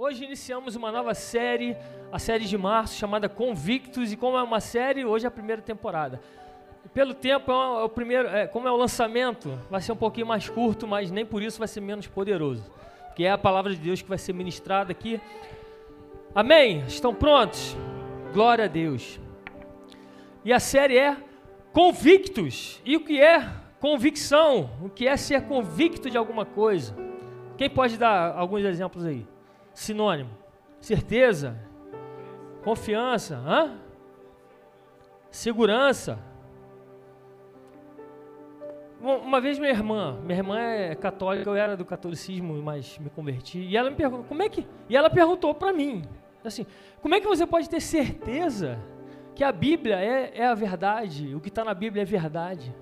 Hoje 0.00 0.24
iniciamos 0.24 0.76
uma 0.76 0.92
nova 0.92 1.12
série, 1.12 1.76
a 2.12 2.20
série 2.20 2.44
de 2.44 2.56
março, 2.56 2.94
chamada 2.94 3.28
Convictos, 3.28 4.12
e 4.12 4.16
como 4.16 4.38
é 4.38 4.42
uma 4.44 4.60
série, 4.60 5.04
hoje 5.04 5.24
é 5.24 5.28
a 5.28 5.30
primeira 5.30 5.60
temporada. 5.60 6.20
Pelo 6.94 7.12
tempo, 7.12 7.50
é 7.50 7.82
o 7.82 7.88
primeiro, 7.88 8.28
é, 8.28 8.46
como 8.46 8.68
é 8.68 8.70
o 8.70 8.76
lançamento, 8.76 9.58
vai 9.68 9.80
ser 9.80 9.90
um 9.90 9.96
pouquinho 9.96 10.28
mais 10.28 10.48
curto, 10.48 10.86
mas 10.86 11.10
nem 11.10 11.26
por 11.26 11.42
isso 11.42 11.58
vai 11.58 11.66
ser 11.66 11.80
menos 11.80 12.06
poderoso, 12.06 12.70
porque 13.08 13.24
é 13.24 13.32
a 13.32 13.36
palavra 13.36 13.74
de 13.74 13.80
Deus 13.80 14.00
que 14.00 14.08
vai 14.08 14.18
ser 14.18 14.32
ministrada 14.34 14.92
aqui. 14.92 15.20
Amém? 16.32 16.84
Estão 16.86 17.12
prontos? 17.12 17.76
Glória 18.32 18.66
a 18.66 18.68
Deus. 18.68 19.18
E 20.44 20.52
a 20.52 20.60
série 20.60 20.96
é 20.96 21.16
Convictos. 21.72 22.80
E 22.84 22.96
o 22.96 23.00
que 23.00 23.20
é 23.20 23.50
convicção? 23.80 24.70
O 24.80 24.88
que 24.88 25.08
é 25.08 25.16
ser 25.16 25.42
convicto 25.48 26.08
de 26.08 26.16
alguma 26.16 26.44
coisa? 26.44 26.94
Quem 27.56 27.68
pode 27.68 27.98
dar 27.98 28.36
alguns 28.36 28.64
exemplos 28.64 29.04
aí? 29.04 29.26
Sinônimo: 29.78 30.30
certeza, 30.80 31.56
confiança, 32.64 33.36
hã? 33.36 33.78
segurança. 35.30 36.18
Uma 39.00 39.40
vez 39.40 39.56
minha 39.56 39.70
irmã, 39.70 40.18
minha 40.24 40.36
irmã 40.36 40.58
é 40.58 40.96
católica, 40.96 41.48
eu 41.48 41.54
era 41.54 41.76
do 41.76 41.84
catolicismo, 41.84 42.60
mas 42.60 42.98
me 42.98 43.08
converti, 43.08 43.60
e 43.60 43.76
ela 43.76 43.88
me 43.88 43.94
perguntou, 43.94 44.24
como 44.24 44.42
é 44.42 44.48
que, 44.48 44.66
e 44.88 44.96
ela 44.96 45.08
perguntou 45.08 45.54
para 45.54 45.72
mim, 45.72 46.02
assim, 46.44 46.66
como 47.00 47.14
é 47.14 47.20
que 47.20 47.28
você 47.28 47.46
pode 47.46 47.70
ter 47.70 47.80
certeza 47.80 48.80
que 49.32 49.44
a 49.44 49.52
Bíblia 49.52 50.00
é, 50.00 50.38
é 50.40 50.46
a 50.46 50.54
verdade, 50.54 51.32
o 51.36 51.40
que 51.40 51.50
está 51.50 51.64
na 51.64 51.72
Bíblia 51.72 52.02
é 52.02 52.04
verdade? 52.04 52.74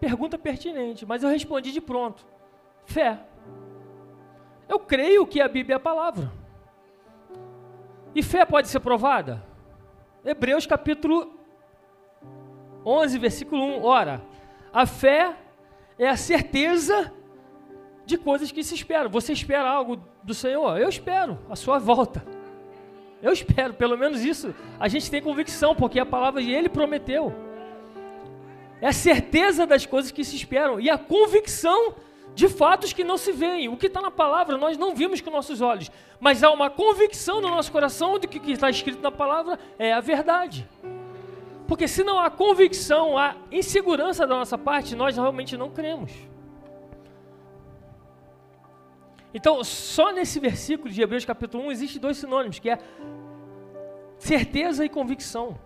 Pergunta 0.00 0.38
pertinente, 0.38 1.04
mas 1.04 1.22
eu 1.22 1.28
respondi 1.28 1.72
de 1.72 1.80
pronto, 1.82 2.26
fé. 2.86 3.20
Eu 4.68 4.78
creio 4.78 5.26
que 5.26 5.40
a 5.40 5.48
Bíblia 5.48 5.74
é 5.74 5.76
a 5.76 5.80
palavra. 5.80 6.32
E 8.14 8.22
fé 8.22 8.44
pode 8.44 8.68
ser 8.68 8.80
provada? 8.80 9.44
Hebreus 10.24 10.66
capítulo 10.66 11.38
11, 12.84 13.18
versículo 13.18 13.62
1. 13.62 13.84
Ora, 13.84 14.22
a 14.72 14.86
fé 14.86 15.36
é 15.98 16.08
a 16.08 16.16
certeza 16.16 17.12
de 18.06 18.16
coisas 18.16 18.52
que 18.52 18.62
se 18.62 18.74
esperam. 18.74 19.10
Você 19.10 19.32
espera 19.32 19.68
algo 19.68 20.02
do 20.22 20.34
Senhor? 20.34 20.78
Eu 20.78 20.88
espero 20.88 21.38
a 21.48 21.56
sua 21.56 21.78
volta. 21.78 22.24
Eu 23.22 23.32
espero, 23.32 23.74
pelo 23.74 23.96
menos 23.96 24.22
isso. 24.22 24.54
A 24.78 24.86
gente 24.86 25.10
tem 25.10 25.22
convicção, 25.22 25.74
porque 25.74 25.98
a 25.98 26.06
palavra 26.06 26.42
de 26.42 26.52
Ele 26.52 26.68
prometeu. 26.68 27.34
É 28.80 28.88
a 28.88 28.92
certeza 28.92 29.66
das 29.66 29.86
coisas 29.86 30.10
que 30.10 30.24
se 30.24 30.36
esperam 30.36 30.78
e 30.78 30.90
a 30.90 30.98
convicção 30.98 31.94
de 32.34 32.48
fatos 32.48 32.92
que 32.92 33.04
não 33.04 33.16
se 33.16 33.32
veem. 33.32 33.68
O 33.68 33.76
que 33.76 33.86
está 33.86 34.00
na 34.00 34.10
palavra 34.10 34.56
nós 34.56 34.76
não 34.76 34.94
vimos 34.94 35.20
com 35.20 35.30
nossos 35.30 35.60
olhos, 35.60 35.90
mas 36.20 36.42
há 36.42 36.50
uma 36.50 36.70
convicção 36.70 37.40
no 37.40 37.48
nosso 37.48 37.70
coração 37.70 38.18
de 38.18 38.26
que 38.26 38.38
o 38.38 38.40
que 38.40 38.52
está 38.52 38.68
escrito 38.70 39.00
na 39.00 39.10
palavra 39.10 39.58
é 39.78 39.92
a 39.92 40.00
verdade. 40.00 40.68
Porque 41.66 41.88
se 41.88 42.04
não 42.04 42.18
há 42.18 42.30
convicção, 42.30 43.16
há 43.16 43.36
insegurança 43.50 44.26
da 44.26 44.34
nossa 44.34 44.58
parte, 44.58 44.94
nós 44.94 45.16
realmente 45.16 45.56
não 45.56 45.70
cremos. 45.70 46.12
Então, 49.32 49.64
só 49.64 50.12
nesse 50.12 50.38
versículo 50.38 50.90
de 50.90 51.02
Hebreus 51.02 51.24
capítulo 51.24 51.64
1 51.64 51.72
existe 51.72 51.98
dois 51.98 52.18
sinônimos, 52.18 52.58
que 52.58 52.70
é 52.70 52.78
certeza 54.18 54.84
e 54.84 54.88
convicção. 54.88 55.58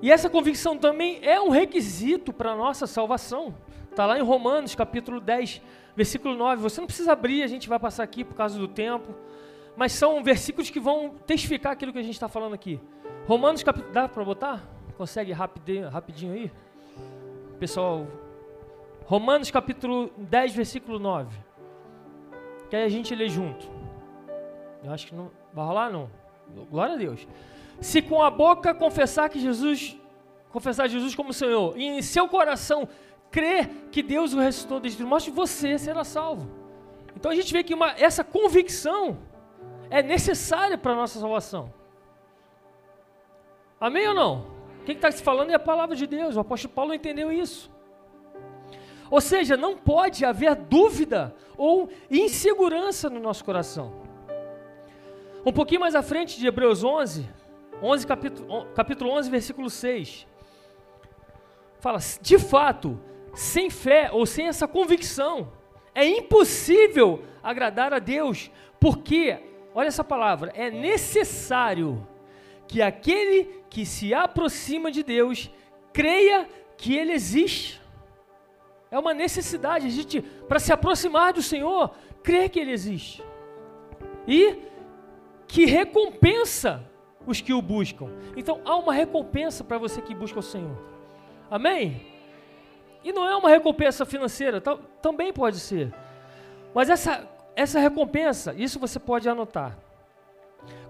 E 0.00 0.12
essa 0.12 0.28
convicção 0.28 0.76
também 0.76 1.18
é 1.22 1.40
um 1.40 1.48
requisito 1.48 2.32
para 2.32 2.52
a 2.52 2.56
nossa 2.56 2.86
salvação. 2.86 3.54
Está 3.96 4.04
lá 4.04 4.18
em 4.18 4.22
Romanos, 4.22 4.74
capítulo 4.74 5.18
10, 5.18 5.62
versículo 5.96 6.34
9. 6.34 6.60
Você 6.60 6.82
não 6.82 6.86
precisa 6.86 7.12
abrir, 7.12 7.42
a 7.42 7.46
gente 7.46 7.66
vai 7.66 7.78
passar 7.78 8.02
aqui 8.02 8.22
por 8.24 8.34
causa 8.34 8.58
do 8.58 8.68
tempo. 8.68 9.14
Mas 9.74 9.92
são 9.92 10.22
versículos 10.22 10.68
que 10.68 10.78
vão 10.78 11.14
testificar 11.26 11.72
aquilo 11.72 11.94
que 11.94 11.98
a 11.98 12.02
gente 12.02 12.12
está 12.12 12.28
falando 12.28 12.52
aqui. 12.52 12.78
Romanos, 13.26 13.62
capítulo. 13.62 13.94
Dá 13.94 14.06
para 14.06 14.22
botar? 14.22 14.68
Consegue 14.98 15.32
rapidinho, 15.32 15.88
rapidinho 15.88 16.34
aí? 16.34 16.52
Pessoal, 17.58 18.06
Romanos, 19.06 19.50
capítulo 19.50 20.10
10, 20.18 20.54
versículo 20.54 20.98
9. 20.98 21.34
Que 22.68 22.76
aí 22.76 22.82
a 22.82 22.90
gente 22.90 23.14
lê 23.14 23.30
junto. 23.30 23.66
Eu 24.84 24.92
acho 24.92 25.06
que 25.06 25.14
não. 25.14 25.30
Vai 25.54 25.64
rolar? 25.64 25.88
Não. 25.88 26.10
Glória 26.70 26.96
a 26.96 26.98
Deus. 26.98 27.26
Se 27.80 28.02
com 28.02 28.22
a 28.22 28.30
boca 28.30 28.74
confessar 28.74 29.30
que 29.30 29.38
Jesus. 29.38 29.96
Confessar 30.50 30.86
Jesus 30.86 31.14
como 31.14 31.32
Senhor, 31.32 31.76
e 31.76 31.84
em 31.84 32.00
seu 32.00 32.28
coração 32.28 32.88
crer 33.30 33.68
que 33.90 34.02
Deus 34.02 34.32
o 34.32 34.38
ressuscitou 34.38 34.80
desde 34.80 35.02
os 35.02 35.08
mortos, 35.08 35.32
você 35.32 35.78
será 35.78 36.04
salvo. 36.04 36.50
Então 37.14 37.30
a 37.30 37.34
gente 37.34 37.52
vê 37.52 37.62
que 37.62 37.74
uma, 37.74 37.92
essa 37.92 38.22
convicção 38.22 39.18
é 39.90 40.02
necessária 40.02 40.76
para 40.76 40.92
a 40.92 40.96
nossa 40.96 41.18
salvação. 41.18 41.72
Amém 43.80 44.08
ou 44.08 44.14
não? 44.14 44.46
Quem 44.84 44.94
está 44.94 45.10
se 45.10 45.22
falando 45.22 45.50
é 45.50 45.54
a 45.54 45.58
palavra 45.58 45.96
de 45.96 46.06
Deus. 46.06 46.36
O 46.36 46.40
apóstolo 46.40 46.72
Paulo 46.74 46.94
entendeu 46.94 47.32
isso. 47.32 47.70
Ou 49.10 49.20
seja, 49.20 49.56
não 49.56 49.76
pode 49.76 50.24
haver 50.24 50.54
dúvida 50.54 51.34
ou 51.56 51.88
insegurança 52.10 53.08
no 53.08 53.20
nosso 53.20 53.44
coração. 53.44 53.92
Um 55.44 55.52
pouquinho 55.52 55.80
mais 55.80 55.94
à 55.94 56.02
frente 56.02 56.38
de 56.38 56.46
Hebreus 56.46 56.82
11, 56.82 57.28
11 57.80 58.06
capítulo, 58.06 58.66
capítulo 58.74 59.10
11, 59.12 59.30
versículo 59.30 59.70
6. 59.70 60.26
Fala, 61.78 61.98
de 62.20 62.38
fato, 62.38 62.98
sem 63.36 63.68
fé 63.68 64.08
ou 64.10 64.24
sem 64.24 64.48
essa 64.48 64.66
convicção, 64.66 65.52
é 65.94 66.06
impossível 66.06 67.22
agradar 67.42 67.92
a 67.92 67.98
Deus, 67.98 68.50
porque, 68.80 69.38
olha 69.74 69.88
essa 69.88 70.02
palavra, 70.02 70.50
é 70.54 70.70
necessário 70.70 72.06
que 72.66 72.80
aquele 72.80 73.62
que 73.68 73.84
se 73.84 74.14
aproxima 74.14 74.90
de 74.90 75.02
Deus 75.02 75.50
creia 75.92 76.48
que 76.78 76.96
Ele 76.96 77.12
existe. 77.12 77.80
É 78.90 78.98
uma 78.98 79.12
necessidade, 79.12 79.86
a 79.86 79.90
gente, 79.90 80.22
para 80.22 80.58
se 80.58 80.72
aproximar 80.72 81.34
do 81.34 81.42
Senhor, 81.42 81.94
crer 82.22 82.48
que 82.48 82.58
Ele 82.58 82.72
existe. 82.72 83.22
E 84.26 84.58
que 85.46 85.66
recompensa 85.66 86.82
os 87.26 87.42
que 87.42 87.52
o 87.52 87.60
buscam. 87.60 88.10
Então 88.34 88.62
há 88.64 88.76
uma 88.76 88.94
recompensa 88.94 89.62
para 89.62 89.76
você 89.76 90.00
que 90.00 90.14
busca 90.14 90.38
o 90.38 90.42
Senhor. 90.42 90.76
Amém? 91.50 92.15
E 93.06 93.12
não 93.12 93.24
é 93.24 93.36
uma 93.36 93.48
recompensa 93.48 94.04
financeira, 94.04 94.60
também 95.00 95.32
pode 95.32 95.60
ser. 95.60 95.94
Mas 96.74 96.90
essa, 96.90 97.24
essa 97.54 97.78
recompensa, 97.78 98.52
isso 98.58 98.80
você 98.80 98.98
pode 98.98 99.28
anotar. 99.28 99.78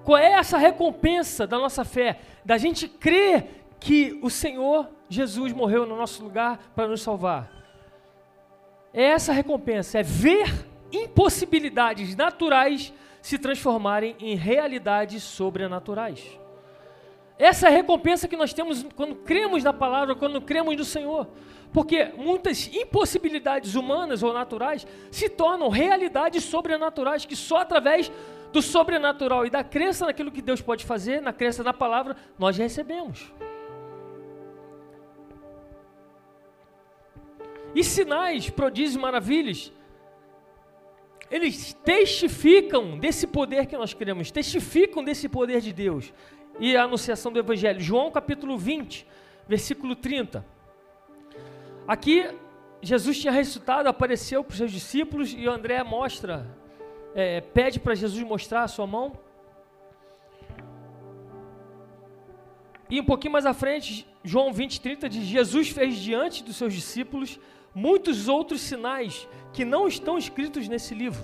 Qual 0.02 0.16
é 0.16 0.32
essa 0.32 0.56
recompensa 0.56 1.46
da 1.46 1.58
nossa 1.58 1.84
fé? 1.84 2.20
Da 2.42 2.56
gente 2.56 2.88
crer 2.88 3.66
que 3.78 4.18
o 4.22 4.30
Senhor 4.30 4.88
Jesus 5.10 5.52
morreu 5.52 5.84
no 5.84 5.94
nosso 5.94 6.24
lugar 6.24 6.58
para 6.74 6.88
nos 6.88 7.02
salvar. 7.02 7.52
É 8.94 9.02
essa 9.08 9.34
recompensa, 9.34 9.98
é 9.98 10.02
ver 10.02 10.50
impossibilidades 10.90 12.16
naturais 12.16 12.94
se 13.20 13.36
transformarem 13.38 14.16
em 14.18 14.34
realidades 14.34 15.22
sobrenaturais. 15.22 16.26
Essa 17.38 17.66
é 17.66 17.68
a 17.68 17.76
recompensa 17.76 18.26
que 18.26 18.38
nós 18.38 18.54
temos 18.54 18.86
quando 18.96 19.16
cremos 19.16 19.62
na 19.62 19.74
palavra, 19.74 20.14
quando 20.14 20.40
cremos 20.40 20.74
no 20.78 20.84
Senhor. 20.84 21.28
Porque 21.76 22.06
muitas 22.16 22.68
impossibilidades 22.74 23.74
humanas 23.74 24.22
ou 24.22 24.32
naturais 24.32 24.86
se 25.10 25.28
tornam 25.28 25.68
realidades 25.68 26.42
sobrenaturais 26.42 27.26
que 27.26 27.36
só 27.36 27.58
através 27.58 28.10
do 28.50 28.62
sobrenatural 28.62 29.44
e 29.44 29.50
da 29.50 29.62
crença 29.62 30.06
naquilo 30.06 30.32
que 30.32 30.40
Deus 30.40 30.62
pode 30.62 30.86
fazer, 30.86 31.20
na 31.20 31.34
crença 31.34 31.62
na 31.62 31.74
palavra, 31.74 32.16
nós 32.38 32.56
recebemos. 32.56 33.30
E 37.74 37.84
sinais, 37.84 38.48
prodígios, 38.48 38.96
maravilhas, 38.96 39.70
eles 41.30 41.74
testificam 41.84 42.98
desse 42.98 43.26
poder 43.26 43.66
que 43.66 43.76
nós 43.76 43.92
cremos, 43.92 44.30
testificam 44.30 45.04
desse 45.04 45.28
poder 45.28 45.60
de 45.60 45.74
Deus 45.74 46.10
e 46.58 46.74
a 46.74 46.84
anunciação 46.84 47.30
do 47.30 47.38
Evangelho. 47.38 47.80
João 47.80 48.10
capítulo 48.10 48.56
20, 48.56 49.06
versículo 49.46 49.94
30. 49.94 50.55
Aqui, 51.86 52.28
Jesus 52.82 53.20
tinha 53.20 53.32
ressuscitado, 53.32 53.88
apareceu 53.88 54.42
para 54.42 54.50
os 54.50 54.58
seus 54.58 54.72
discípulos 54.72 55.32
e 55.32 55.46
André 55.46 55.82
mostra, 55.84 56.44
é, 57.14 57.40
pede 57.40 57.78
para 57.78 57.94
Jesus 57.94 58.20
mostrar 58.24 58.64
a 58.64 58.68
sua 58.68 58.88
mão. 58.88 59.16
E 62.90 63.00
um 63.00 63.04
pouquinho 63.04 63.32
mais 63.32 63.46
à 63.46 63.54
frente, 63.54 64.04
João 64.24 64.52
20, 64.52 64.80
30 64.80 65.08
diz: 65.08 65.24
Jesus 65.24 65.68
fez 65.68 65.96
diante 65.96 66.42
dos 66.42 66.56
seus 66.56 66.74
discípulos 66.74 67.38
muitos 67.72 68.26
outros 68.26 68.60
sinais 68.62 69.28
que 69.52 69.64
não 69.64 69.86
estão 69.86 70.18
escritos 70.18 70.66
nesse 70.66 70.92
livro. 70.92 71.22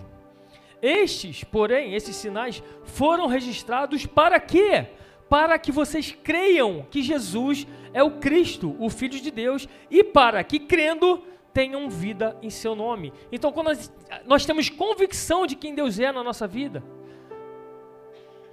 Estes, 0.81 1.43
porém, 1.43 1.95
esses 1.95 2.15
sinais 2.15 2.63
foram 2.85 3.27
registrados 3.27 4.07
para 4.07 4.39
quê? 4.39 4.87
para 5.33 5.59
que 5.59 5.73
vocês 5.73 6.15
creiam 6.23 6.87
que 6.91 7.03
Jesus 7.03 7.67
é 7.93 8.03
o 8.03 8.13
Cristo, 8.13 8.77
o 8.79 8.89
Filho 8.89 9.21
de 9.21 9.31
Deus, 9.31 9.69
e 9.91 10.03
para 10.03 10.43
que 10.43 10.59
crendo 10.59 11.23
tenham 11.53 11.89
vida 11.91 12.37
em 12.43 12.51
seu 12.51 12.75
nome. 12.75 13.13
Então, 13.31 13.53
quando 13.53 13.67
nós, 13.67 13.93
nós 14.25 14.47
temos 14.47 14.69
convicção 14.69 15.47
de 15.47 15.55
quem 15.55 15.75
Deus 15.75 15.99
é 15.99 16.11
na 16.11 16.25
nossa 16.25 16.47
vida, 16.47 16.83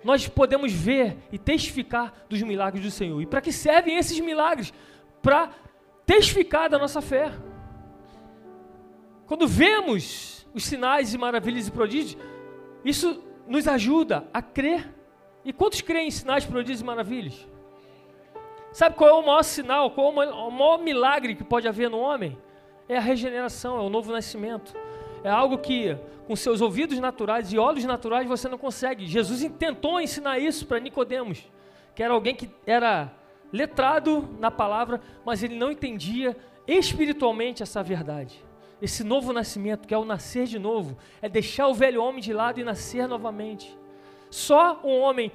nós 0.03 0.27
podemos 0.27 0.71
ver 0.71 1.17
e 1.31 1.37
testificar 1.37 2.13
dos 2.29 2.41
milagres 2.41 2.83
do 2.83 2.91
Senhor. 2.91 3.21
E 3.21 3.25
para 3.25 3.41
que 3.41 3.51
servem 3.51 3.97
esses 3.97 4.19
milagres? 4.19 4.73
Para 5.21 5.51
testificar 6.05 6.69
da 6.69 6.77
nossa 6.77 7.01
fé. 7.01 7.31
Quando 9.25 9.47
vemos 9.47 10.47
os 10.53 10.63
sinais 10.63 11.13
e 11.13 11.17
maravilhas 11.17 11.67
e 11.67 11.71
prodígios, 11.71 12.17
isso 12.83 13.23
nos 13.47 13.67
ajuda 13.67 14.27
a 14.33 14.41
crer. 14.41 14.93
E 15.43 15.53
quantos 15.53 15.81
creem 15.81 16.07
em 16.07 16.11
sinais, 16.11 16.45
prodígios 16.45 16.81
e 16.81 16.85
maravilhas? 16.85 17.47
Sabe 18.71 18.95
qual 18.95 19.09
é 19.09 19.13
o 19.13 19.25
maior 19.25 19.43
sinal, 19.43 19.91
qual 19.91 20.07
é 20.21 20.31
o 20.31 20.51
maior 20.51 20.77
milagre 20.79 21.35
que 21.35 21.43
pode 21.43 21.67
haver 21.67 21.89
no 21.89 21.99
homem? 21.99 22.37
É 22.87 22.97
a 22.97 23.01
regeneração, 23.01 23.77
é 23.77 23.81
o 23.81 23.89
novo 23.89 24.11
nascimento. 24.11 24.73
É 25.23 25.29
algo 25.29 25.57
que, 25.57 25.97
com 26.27 26.35
seus 26.35 26.61
ouvidos 26.61 26.97
naturais 26.99 27.51
e 27.51 27.57
olhos 27.57 27.83
naturais, 27.83 28.27
você 28.27 28.47
não 28.47 28.57
consegue. 28.57 29.05
Jesus 29.05 29.43
tentou 29.57 29.99
ensinar 29.99 30.39
isso 30.39 30.65
para 30.65 30.79
Nicodemos, 30.79 31.49
que 31.95 32.03
era 32.03 32.13
alguém 32.13 32.35
que 32.35 32.49
era 32.65 33.11
letrado 33.51 34.29
na 34.39 34.51
palavra, 34.51 35.01
mas 35.25 35.43
ele 35.43 35.55
não 35.55 35.71
entendia 35.71 36.37
espiritualmente 36.67 37.63
essa 37.63 37.81
verdade. 37.81 38.43
Esse 38.81 39.03
novo 39.03 39.33
nascimento, 39.33 39.87
que 39.87 39.93
é 39.93 39.97
o 39.97 40.05
nascer 40.05 40.45
de 40.45 40.57
novo, 40.57 40.97
é 41.21 41.27
deixar 41.27 41.67
o 41.67 41.73
velho 41.73 42.01
homem 42.01 42.21
de 42.21 42.31
lado 42.31 42.59
e 42.59 42.63
nascer 42.63 43.07
novamente. 43.07 43.77
Só 44.29 44.79
um 44.83 44.99
homem 44.99 45.31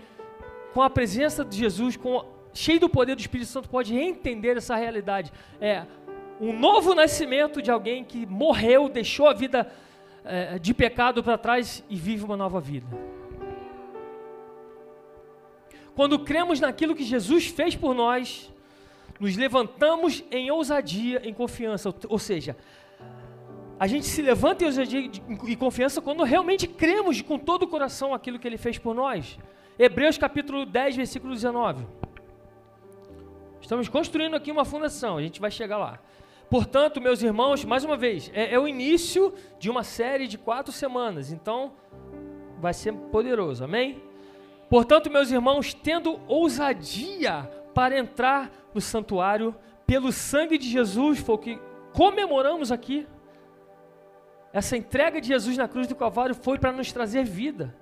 com 0.72 0.80
a 0.80 0.88
presença 0.88 1.44
de 1.44 1.58
Jesus, 1.58 1.96
com, 1.96 2.24
cheio 2.54 2.80
do 2.80 2.88
poder 2.88 3.16
do 3.16 3.20
Espírito 3.20 3.50
Santo, 3.50 3.68
pode 3.68 3.94
entender 3.94 4.56
essa 4.56 4.76
realidade. 4.76 5.32
É 5.60 5.84
um 6.40 6.58
novo 6.58 6.94
nascimento 6.94 7.60
de 7.60 7.70
alguém 7.70 8.04
que 8.04 8.24
morreu, 8.24 8.88
deixou 8.88 9.28
a 9.28 9.34
vida 9.34 9.70
é, 10.24 10.58
de 10.58 10.72
pecado 10.72 11.22
para 11.22 11.36
trás 11.36 11.84
e 11.90 11.96
vive 11.96 12.24
uma 12.24 12.36
nova 12.36 12.60
vida. 12.60 12.86
Quando 15.94 16.18
cremos 16.18 16.58
naquilo 16.58 16.94
que 16.94 17.04
Jesus 17.04 17.46
fez 17.46 17.76
por 17.76 17.94
nós, 17.94 18.50
nos 19.20 19.36
levantamos 19.36 20.24
em 20.30 20.50
ousadia, 20.50 21.22
em 21.24 21.32
confiança. 21.32 21.94
Ou 22.08 22.18
seja, 22.18 22.56
a 23.78 23.86
gente 23.86 24.06
se 24.06 24.20
levanta 24.20 24.64
em 24.64 24.66
ousadia 24.66 25.10
e 25.46 25.56
confiança 25.56 26.00
quando 26.00 26.24
realmente 26.24 26.66
cremos 26.66 27.20
com 27.22 27.38
todo 27.38 27.62
o 27.62 27.68
coração 27.68 28.12
aquilo 28.12 28.38
que 28.38 28.48
Ele 28.48 28.58
fez 28.58 28.76
por 28.76 28.94
nós. 28.94 29.38
Hebreus 29.78 30.18
capítulo 30.18 30.66
10, 30.66 30.96
versículo 30.96 31.32
19. 31.32 31.86
Estamos 33.64 33.88
construindo 33.88 34.36
aqui 34.36 34.50
uma 34.50 34.66
fundação, 34.66 35.16
a 35.16 35.22
gente 35.22 35.40
vai 35.40 35.50
chegar 35.50 35.78
lá. 35.78 35.98
Portanto, 36.50 37.00
meus 37.00 37.22
irmãos, 37.22 37.64
mais 37.64 37.82
uma 37.82 37.96
vez, 37.96 38.30
é, 38.34 38.52
é 38.52 38.58
o 38.58 38.68
início 38.68 39.32
de 39.58 39.70
uma 39.70 39.82
série 39.82 40.26
de 40.26 40.36
quatro 40.36 40.70
semanas, 40.70 41.32
então 41.32 41.72
vai 42.60 42.74
ser 42.74 42.92
poderoso, 42.92 43.64
amém? 43.64 44.02
Portanto, 44.68 45.10
meus 45.10 45.30
irmãos, 45.30 45.72
tendo 45.72 46.20
ousadia 46.28 47.50
para 47.72 47.98
entrar 47.98 48.52
no 48.74 48.82
santuário, 48.82 49.56
pelo 49.86 50.12
sangue 50.12 50.58
de 50.58 50.68
Jesus, 50.68 51.20
foi 51.20 51.34
o 51.34 51.38
que 51.38 51.58
comemoramos 51.94 52.70
aqui. 52.70 53.06
Essa 54.52 54.76
entrega 54.76 55.22
de 55.22 55.28
Jesus 55.28 55.56
na 55.56 55.66
cruz 55.66 55.86
do 55.86 55.94
Calvário 55.94 56.34
foi 56.34 56.58
para 56.58 56.70
nos 56.70 56.92
trazer 56.92 57.24
vida. 57.24 57.74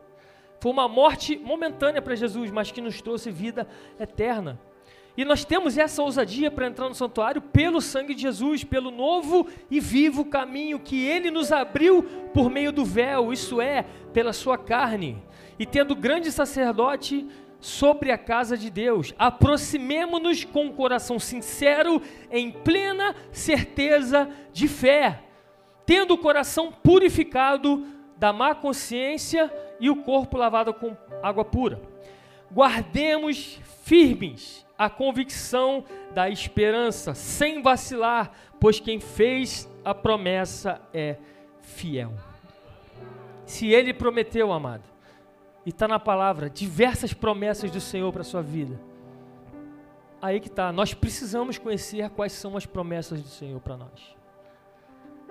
Foi 0.61 0.71
uma 0.71 0.87
morte 0.87 1.37
momentânea 1.39 2.01
para 2.01 2.15
Jesus, 2.15 2.53
mas 2.53 2.71
que 2.71 2.81
nos 2.81 3.03
trouxe 3.03 3.33
vida 3.33 3.67
eterna. 3.99 4.61
E 5.17 5.25
nós 5.25 5.45
temos 5.45 5.77
essa 5.77 6.03
ousadia 6.03 6.51
para 6.51 6.67
entrar 6.67 6.89
no 6.89 6.95
santuário 6.95 7.43
pelo 7.43 7.83
sangue 7.83 8.15
de 8.15 8.23
Jesus, 8.23 8.65
pelo 8.65 8.91
novo 8.91 9.47
e 9.71 9.79
vivo 9.79 10.25
caminho 10.25 10.79
que 10.79 11.05
ele 11.05 11.31
nos 11.31 11.53
abriu 11.53 12.03
por 12.33 12.51
meio 12.51 12.73
do 12.73 12.85
véu, 12.85 13.33
isso 13.33 13.61
é, 13.61 13.85
pela 14.15 14.33
sua 14.33 14.57
carne. 14.57 15.23
E 15.59 15.67
tendo 15.67 15.95
grande 15.95 16.33
sacerdote 16.33 17.27
sobre 17.61 18.11
a 18.11 18.17
casa 18.17 18.57
de 18.57 18.71
Deus, 18.71 19.15
aproximemo-nos 19.19 20.45
com 20.45 20.65
um 20.67 20.73
coração 20.73 21.19
sincero, 21.19 22.01
em 22.31 22.51
plena 22.51 23.15
certeza 23.31 24.31
de 24.51 24.67
fé, 24.67 25.23
tendo 25.85 26.15
o 26.15 26.19
coração 26.19 26.73
purificado 26.73 27.87
da 28.17 28.33
má 28.33 28.55
consciência 28.55 29.53
e 29.79 29.91
o 29.91 29.97
corpo 29.97 30.39
lavado 30.39 30.73
com 30.73 30.97
água 31.23 31.45
pura. 31.45 31.83
Guardemos 32.51 33.61
firmes 33.85 34.62
a 34.79 34.91
convicção 34.91 35.85
da 36.13 36.29
esperança, 36.29 37.15
sem 37.15 37.63
vacilar, 37.63 38.33
pois 38.59 38.81
quem 38.81 39.01
fez 39.01 39.69
a 39.85 39.95
promessa 39.95 40.81
é 40.93 41.17
fiel. 41.61 42.13
Se 43.45 43.69
ele 43.69 43.93
prometeu, 43.93 44.53
amado, 44.53 44.85
e 45.65 45.71
está 45.71 45.87
na 45.87 45.99
palavra, 45.99 46.51
diversas 46.51 47.13
promessas 47.13 47.71
do 47.71 47.81
Senhor 47.81 48.13
para 48.13 48.23
a 48.23 48.25
sua 48.25 48.43
vida. 48.43 48.81
Aí 50.21 50.41
que 50.41 50.49
está, 50.49 50.73
nós 50.73 50.95
precisamos 50.95 51.59
conhecer 51.59 52.09
quais 52.11 52.33
são 52.33 52.57
as 52.57 52.67
promessas 52.67 53.21
do 53.21 53.29
Senhor 53.29 53.61
para 53.61 53.77
nós. 53.77 54.17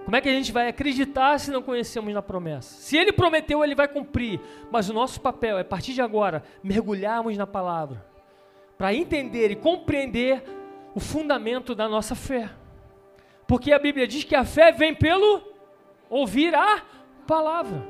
Como 0.03 0.15
é 0.15 0.21
que 0.21 0.29
a 0.29 0.33
gente 0.33 0.51
vai 0.51 0.67
acreditar 0.67 1.39
se 1.39 1.51
não 1.51 1.61
conhecemos 1.61 2.13
na 2.13 2.21
promessa? 2.21 2.75
Se 2.81 2.97
ele 2.97 3.13
prometeu, 3.13 3.63
ele 3.63 3.75
vai 3.75 3.87
cumprir. 3.87 4.39
Mas 4.71 4.89
o 4.89 4.93
nosso 4.93 5.21
papel 5.21 5.57
é, 5.57 5.61
a 5.61 5.65
partir 5.65 5.93
de 5.93 6.01
agora, 6.01 6.43
mergulharmos 6.63 7.37
na 7.37 7.45
palavra 7.45 8.10
para 8.81 8.95
entender 8.95 9.51
e 9.51 9.55
compreender 9.55 10.43
o 10.95 10.99
fundamento 10.99 11.75
da 11.75 11.87
nossa 11.87 12.15
fé. 12.15 12.49
Porque 13.45 13.71
a 13.71 13.77
Bíblia 13.77 14.07
diz 14.07 14.23
que 14.23 14.35
a 14.35 14.43
fé 14.43 14.71
vem 14.71 14.95
pelo 14.95 15.39
ouvir 16.09 16.55
a 16.55 16.81
palavra. 17.27 17.87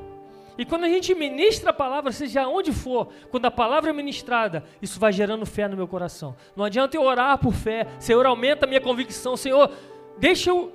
E 0.58 0.66
quando 0.66 0.84
a 0.84 0.90
gente 0.90 1.16
ministra 1.16 1.70
a 1.70 1.74
palavra, 1.74 2.12
seja 2.12 2.46
onde 2.46 2.74
for, 2.74 3.08
quando 3.30 3.46
a 3.46 3.52
palavra 3.52 3.92
é 3.92 3.94
ministrada, 3.94 4.66
isso 4.82 5.00
vai 5.00 5.14
gerando 5.14 5.46
fé 5.46 5.66
no 5.66 5.78
meu 5.78 5.88
coração. 5.88 6.36
Não 6.58 6.66
adianta 6.66 6.98
eu 6.98 7.04
orar 7.04 7.38
por 7.38 7.54
fé, 7.54 7.88
Senhor, 7.98 8.26
aumenta 8.26 8.66
a 8.66 8.68
minha 8.68 8.82
convicção, 8.82 9.38
Senhor, 9.38 9.72
deixa 10.18 10.50
eu 10.50 10.74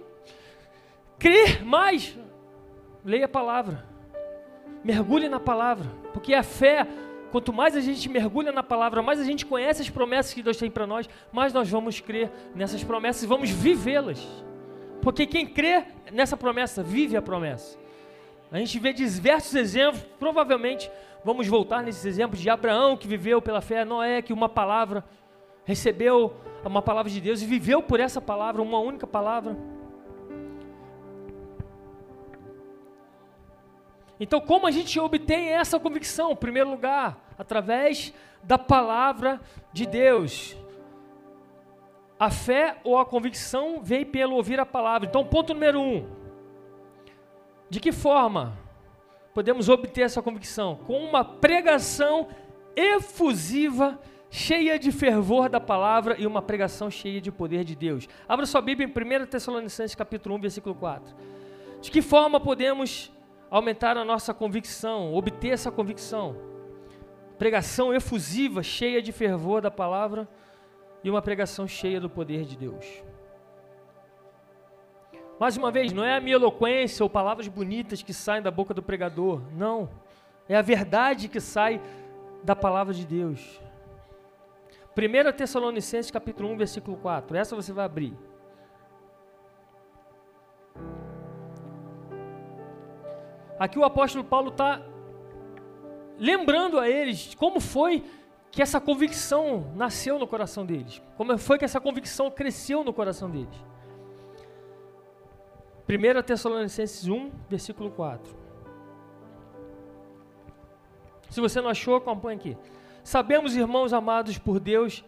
crer 1.18 1.62
mais. 1.62 2.16
Leia 3.04 3.26
a 3.26 3.28
palavra, 3.28 3.84
mergulhe 4.82 5.28
na 5.28 5.38
palavra, 5.38 5.90
porque 6.14 6.32
a 6.32 6.42
fé 6.42 6.86
Quanto 7.36 7.52
mais 7.52 7.76
a 7.76 7.80
gente 7.82 8.08
mergulha 8.08 8.50
na 8.50 8.62
palavra, 8.62 9.02
mais 9.02 9.20
a 9.20 9.24
gente 9.24 9.44
conhece 9.44 9.82
as 9.82 9.90
promessas 9.90 10.32
que 10.32 10.42
Deus 10.42 10.56
tem 10.56 10.70
para 10.70 10.86
nós, 10.86 11.06
mais 11.30 11.52
nós 11.52 11.68
vamos 11.68 12.00
crer 12.00 12.32
nessas 12.54 12.82
promessas 12.82 13.24
e 13.24 13.26
vamos 13.26 13.50
vivê-las. 13.50 14.26
Porque 15.02 15.26
quem 15.26 15.46
crê 15.46 15.84
nessa 16.10 16.34
promessa, 16.34 16.82
vive 16.82 17.14
a 17.14 17.20
promessa. 17.20 17.76
A 18.50 18.56
gente 18.56 18.78
vê 18.78 18.90
diversos 18.90 19.54
exemplos, 19.54 20.02
provavelmente 20.18 20.90
vamos 21.22 21.46
voltar 21.46 21.82
nesses 21.82 22.06
exemplos 22.06 22.40
de 22.40 22.48
Abraão, 22.48 22.96
que 22.96 23.06
viveu 23.06 23.42
pela 23.42 23.60
fé, 23.60 23.84
Noé, 23.84 24.22
que 24.22 24.32
uma 24.32 24.48
palavra, 24.48 25.04
recebeu 25.66 26.34
uma 26.64 26.80
palavra 26.80 27.12
de 27.12 27.20
Deus 27.20 27.42
e 27.42 27.44
viveu 27.44 27.82
por 27.82 28.00
essa 28.00 28.18
palavra, 28.18 28.62
uma 28.62 28.78
única 28.78 29.06
palavra. 29.06 29.54
Então, 34.18 34.40
como 34.40 34.66
a 34.66 34.70
gente 34.70 34.98
obtém 34.98 35.50
essa 35.50 35.78
convicção? 35.78 36.32
Em 36.32 36.36
primeiro 36.36 36.70
lugar, 36.70 37.18
através 37.38 38.12
da 38.42 38.56
palavra 38.56 39.40
de 39.72 39.86
Deus. 39.86 40.56
A 42.18 42.30
fé 42.30 42.78
ou 42.82 42.96
a 42.96 43.04
convicção 43.04 43.82
vem 43.82 44.04
pelo 44.04 44.36
ouvir 44.36 44.58
a 44.58 44.64
palavra. 44.64 45.08
Então, 45.08 45.24
ponto 45.24 45.52
número 45.52 45.80
um: 45.80 46.08
de 47.68 47.78
que 47.80 47.92
forma 47.92 48.56
podemos 49.34 49.68
obter 49.68 50.02
essa 50.02 50.22
convicção? 50.22 50.76
Com 50.86 51.04
uma 51.04 51.22
pregação 51.22 52.28
efusiva, 52.74 53.98
cheia 54.30 54.78
de 54.78 54.90
fervor 54.92 55.48
da 55.48 55.60
palavra 55.60 56.16
e 56.18 56.26
uma 56.26 56.40
pregação 56.40 56.90
cheia 56.90 57.20
de 57.20 57.30
poder 57.30 57.64
de 57.64 57.74
Deus. 57.74 58.08
Abra 58.28 58.46
sua 58.46 58.62
Bíblia 58.62 58.88
em 58.88 59.22
1 59.22 59.26
Tessalonicenses 59.26 59.94
capítulo 59.94 60.36
1, 60.36 60.40
versículo 60.40 60.74
4. 60.74 61.14
De 61.82 61.90
que 61.90 62.00
forma 62.00 62.40
podemos 62.40 63.10
aumentar 63.50 63.96
a 63.96 64.04
nossa 64.04 64.34
convicção, 64.34 65.14
obter 65.14 65.50
essa 65.50 65.70
convicção. 65.70 66.36
Pregação 67.38 67.94
efusiva, 67.94 68.62
cheia 68.62 69.02
de 69.02 69.12
fervor 69.12 69.60
da 69.60 69.70
palavra 69.70 70.28
e 71.04 71.10
uma 71.10 71.22
pregação 71.22 71.68
cheia 71.68 72.00
do 72.00 72.08
poder 72.08 72.44
de 72.44 72.56
Deus. 72.56 73.04
Mais 75.38 75.56
uma 75.56 75.70
vez, 75.70 75.92
não 75.92 76.02
é 76.02 76.16
a 76.16 76.20
minha 76.20 76.36
eloquência 76.36 77.04
ou 77.04 77.10
palavras 77.10 77.46
bonitas 77.46 78.02
que 78.02 78.14
saem 78.14 78.42
da 78.42 78.50
boca 78.50 78.72
do 78.72 78.82
pregador, 78.82 79.42
não. 79.52 79.88
É 80.48 80.56
a 80.56 80.62
verdade 80.62 81.28
que 81.28 81.40
sai 81.40 81.80
da 82.42 82.56
palavra 82.56 82.94
de 82.94 83.06
Deus. 83.06 83.60
1 84.96 85.36
Tessalonicenses 85.36 86.10
capítulo 86.10 86.48
1, 86.50 86.56
versículo 86.56 86.96
4. 86.96 87.36
Essa 87.36 87.54
você 87.54 87.70
vai 87.70 87.84
abrir. 87.84 88.16
Aqui 93.58 93.78
o 93.78 93.84
apóstolo 93.84 94.24
Paulo 94.24 94.48
está 94.50 94.82
lembrando 96.18 96.78
a 96.78 96.88
eles 96.88 97.34
como 97.34 97.60
foi 97.60 98.04
que 98.50 98.62
essa 98.62 98.80
convicção 98.80 99.70
nasceu 99.74 100.18
no 100.18 100.26
coração 100.26 100.64
deles, 100.64 101.02
como 101.16 101.36
foi 101.36 101.58
que 101.58 101.64
essa 101.64 101.80
convicção 101.80 102.30
cresceu 102.30 102.82
no 102.82 102.92
coração 102.92 103.30
deles. 103.30 103.54
1 105.88 106.22
Tessalonicenses 106.22 107.06
1, 107.06 107.30
versículo 107.48 107.90
4. 107.90 108.34
Se 111.28 111.40
você 111.40 111.60
não 111.60 111.68
achou, 111.68 111.96
acompanhe 111.96 112.38
aqui. 112.38 112.56
Sabemos, 113.04 113.54
irmãos 113.54 113.92
amados 113.92 114.38
por 114.38 114.58
Deus, 114.58 115.04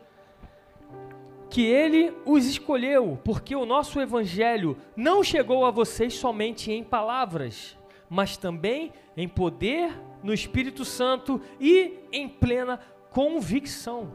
que 1.49 1.65
Ele 1.65 2.15
os 2.27 2.45
escolheu, 2.45 3.19
porque 3.25 3.57
o 3.57 3.65
nosso 3.65 3.99
Evangelho 3.99 4.77
não 4.95 5.25
chegou 5.25 5.65
a 5.65 5.71
vocês 5.71 6.15
somente 6.15 6.71
em 6.71 6.85
palavras, 6.85 7.78
mas 8.09 8.37
também 8.37 8.93
em 9.17 9.29
poder, 9.29 9.93
no 10.23 10.33
Espírito 10.33 10.85
Santo 10.85 11.41
e 11.61 11.99
em 12.13 12.29
plena 12.29 12.81
convicção. 13.11 14.11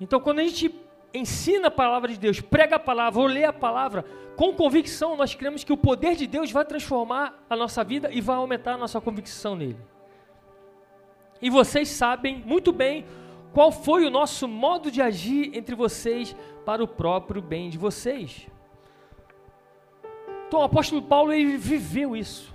Então, 0.00 0.20
quando 0.20 0.40
a 0.40 0.44
gente 0.44 0.74
ensina 1.12 1.68
a 1.68 1.70
palavra 1.70 2.12
de 2.12 2.18
Deus, 2.18 2.40
prega 2.40 2.76
a 2.76 2.78
palavra 2.78 3.20
ou 3.20 3.26
lê 3.26 3.44
a 3.44 3.52
palavra, 3.52 4.04
com 4.36 4.52
convicção, 4.52 5.16
nós 5.16 5.34
cremos 5.34 5.64
que 5.64 5.72
o 5.72 5.76
poder 5.76 6.14
de 6.14 6.26
Deus 6.26 6.50
vai 6.50 6.64
transformar 6.64 7.42
a 7.48 7.56
nossa 7.56 7.82
vida 7.82 8.10
e 8.12 8.20
vai 8.20 8.36
aumentar 8.36 8.74
a 8.74 8.78
nossa 8.78 9.00
convicção 9.00 9.56
nele. 9.56 9.78
E 11.40 11.48
vocês 11.48 11.88
sabem 11.88 12.42
muito 12.44 12.72
bem 12.72 13.06
qual 13.52 13.72
foi 13.72 14.04
o 14.04 14.10
nosso 14.10 14.46
modo 14.46 14.90
de 14.90 15.00
agir 15.00 15.56
entre 15.56 15.74
vocês 15.74 16.36
para 16.64 16.84
o 16.84 16.88
próprio 16.88 17.40
bem 17.40 17.70
de 17.70 17.78
vocês. 17.78 18.46
Então 20.46 20.60
o 20.60 20.64
apóstolo 20.64 21.02
Paulo 21.02 21.32
ele 21.32 21.56
viveu 21.56 22.16
isso. 22.16 22.54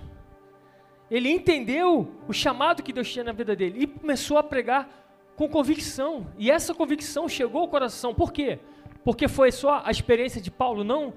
Ele 1.10 1.30
entendeu 1.30 2.10
o 2.26 2.32
chamado 2.32 2.82
que 2.82 2.92
Deus 2.92 3.10
tinha 3.12 3.24
na 3.24 3.32
vida 3.32 3.54
dele 3.54 3.82
e 3.82 3.86
começou 3.86 4.38
a 4.38 4.42
pregar 4.42 4.88
com 5.36 5.48
convicção. 5.48 6.26
E 6.38 6.50
essa 6.50 6.74
convicção 6.74 7.28
chegou 7.28 7.60
ao 7.60 7.68
coração. 7.68 8.14
Por 8.14 8.32
quê? 8.32 8.58
Porque 9.04 9.28
foi 9.28 9.52
só 9.52 9.82
a 9.84 9.90
experiência 9.90 10.40
de 10.40 10.50
Paulo? 10.50 10.82
Não. 10.82 11.12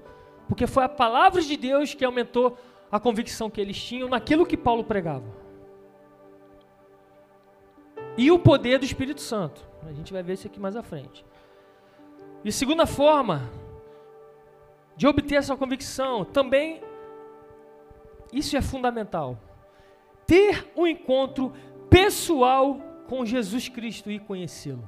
Porque 0.48 0.66
foi 0.66 0.84
a 0.84 0.88
palavra 0.88 1.40
de 1.40 1.56
Deus 1.56 1.94
que 1.94 2.04
aumentou 2.04 2.58
a 2.92 3.00
convicção 3.00 3.48
que 3.48 3.60
eles 3.60 3.82
tinham 3.82 4.08
naquilo 4.08 4.46
que 4.46 4.56
Paulo 4.56 4.84
pregava. 4.84 5.24
E 8.18 8.30
o 8.30 8.38
poder 8.38 8.78
do 8.78 8.84
Espírito 8.84 9.20
Santo. 9.20 9.66
A 9.86 9.92
gente 9.92 10.12
vai 10.12 10.22
ver 10.22 10.34
isso 10.34 10.46
aqui 10.46 10.58
mais 10.58 10.76
à 10.76 10.82
frente. 10.82 11.24
E 12.44 12.52
segunda 12.52 12.86
forma 12.86 13.50
de 14.96 15.06
obter 15.06 15.36
essa 15.36 15.56
convicção, 15.56 16.24
também 16.24 16.82
isso 18.32 18.56
é 18.56 18.62
fundamental. 18.62 19.38
Ter 20.26 20.70
um 20.76 20.86
encontro 20.86 21.52
pessoal 21.88 22.80
com 23.06 23.24
Jesus 23.24 23.68
Cristo 23.68 24.10
e 24.10 24.18
conhecê-lo. 24.18 24.86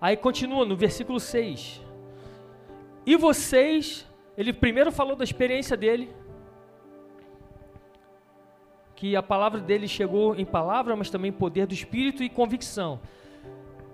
Aí 0.00 0.16
continua 0.16 0.64
no 0.64 0.74
versículo 0.74 1.20
6. 1.20 1.80
E 3.06 3.16
vocês, 3.16 4.06
ele 4.36 4.52
primeiro 4.52 4.90
falou 4.90 5.14
da 5.14 5.22
experiência 5.22 5.76
dele, 5.76 6.12
que 8.96 9.14
a 9.14 9.22
palavra 9.22 9.60
dele 9.60 9.86
chegou 9.86 10.34
em 10.34 10.44
palavra, 10.44 10.94
mas 10.96 11.10
também 11.10 11.32
poder 11.32 11.66
do 11.66 11.74
Espírito 11.74 12.22
e 12.22 12.28
convicção. 12.28 13.00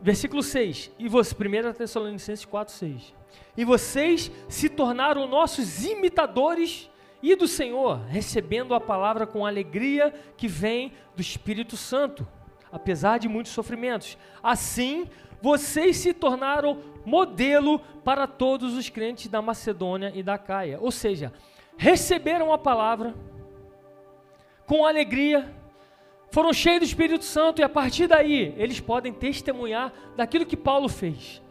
Versículo 0.01 0.43
6. 0.43 0.91
E 0.99 1.09
você, 1.09 1.35
1 1.35 1.73
Tessalonicenses 1.73 2.45
4, 2.45 2.75
6. 2.75 3.15
E 3.57 3.65
vocês 3.65 4.31
se 4.49 4.69
tornaram 4.69 5.27
nossos 5.27 5.85
imitadores 5.85 6.89
e 7.23 7.35
do 7.35 7.49
Senhor, 7.49 7.99
recebendo 8.07 8.75
a 8.75 8.81
palavra 8.81 9.27
com 9.27 9.45
alegria 9.45 10.15
que 10.37 10.47
vem 10.47 10.93
do 11.17 11.21
Espírito 11.21 11.77
Santo, 11.77 12.27
apesar 12.71 13.19
de 13.19 13.29
muitos 13.29 13.53
sofrimentos. 13.53 14.17
Assim, 14.43 15.09
vocês 15.43 15.97
se 15.97 16.13
tornaram 16.13 16.81
modelo 17.05 17.81
para 18.05 18.27
todos 18.27 18.77
os 18.77 18.89
crentes 18.89 19.29
da 19.29 19.43
Macedônia 19.43 20.13
e 20.15 20.23
da 20.23 20.39
Caia. 20.39 20.79
Ou 20.81 20.93
seja, 20.93 21.33
receberam 21.77 22.53
a 22.53 22.59
palavra 22.59 23.15
com 24.67 24.87
alegria, 24.87 25.53
foram 26.31 26.53
cheios 26.53 26.81
do 26.81 26.85
Espírito 26.85 27.25
Santo 27.25 27.61
e 27.61 27.65
a 27.65 27.69
partir 27.69 28.07
daí 28.07 28.55
eles 28.57 28.81
podem 28.81 29.13
testemunhar 29.13 29.93
daquilo 30.17 30.47
que 30.47 30.57
Paulo 30.57 30.89
fez. 30.89 31.43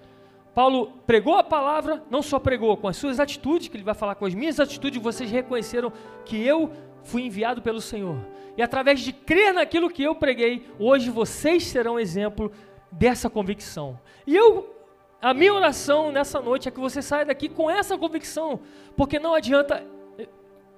Paulo 0.53 0.93
pregou 1.05 1.35
a 1.35 1.43
palavra, 1.43 2.03
não 2.09 2.21
só 2.21 2.39
pregou, 2.39 2.75
com 2.77 2.87
as 2.87 2.97
suas 2.97 3.19
atitudes, 3.19 3.67
que 3.67 3.77
ele 3.77 3.83
vai 3.83 3.93
falar 3.93 4.15
com 4.15 4.25
as 4.25 4.33
minhas 4.33 4.59
atitudes, 4.59 5.01
vocês 5.01 5.29
reconheceram 5.29 5.93
que 6.25 6.35
eu 6.43 6.71
fui 7.03 7.21
enviado 7.21 7.61
pelo 7.61 7.79
Senhor. 7.79 8.17
E 8.57 8.61
através 8.63 8.99
de 9.01 9.13
crer 9.13 9.53
naquilo 9.53 9.89
que 9.89 10.01
eu 10.01 10.15
preguei, 10.15 10.65
hoje 10.79 11.11
vocês 11.11 11.63
serão 11.63 11.99
exemplo 11.99 12.51
dessa 12.91 13.29
convicção. 13.29 13.99
E 14.25 14.35
eu, 14.35 14.75
a 15.21 15.31
minha 15.31 15.53
oração 15.53 16.11
nessa 16.11 16.41
noite 16.41 16.67
é 16.67 16.71
que 16.71 16.79
você 16.79 17.03
saia 17.03 17.25
daqui 17.25 17.47
com 17.47 17.69
essa 17.69 17.95
convicção, 17.95 18.59
porque 18.95 19.19
não 19.19 19.35
adianta 19.35 19.85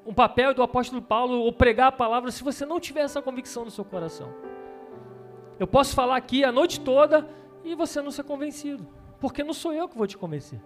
um 0.10 0.14
papel 0.14 0.56
do 0.56 0.64
apóstolo 0.64 1.04
Paulo 1.04 1.40
ou 1.40 1.54
pregar 1.54 1.90
a 1.90 1.92
palavra 1.92 2.32
se 2.32 2.44
você 2.44 2.66
não 2.66 2.80
tiver 2.80 3.02
essa 3.02 3.22
convicção 3.22 3.64
no 3.64 3.70
seu 3.70 3.86
coração. 3.86 4.34
Eu 5.60 5.68
posso 5.68 5.94
falar 5.94 6.16
aqui 6.16 6.44
a 6.44 6.52
noite 6.52 6.80
toda 6.80 7.30
e 7.64 7.76
você 7.76 8.02
não 8.02 8.10
ser 8.10 8.24
convencido 8.24 8.88
porque 9.20 9.44
não 9.44 9.54
sou 9.54 9.72
eu 9.72 9.88
que 9.88 9.96
vou 9.96 10.08
te 10.08 10.18
convencer. 10.18 10.60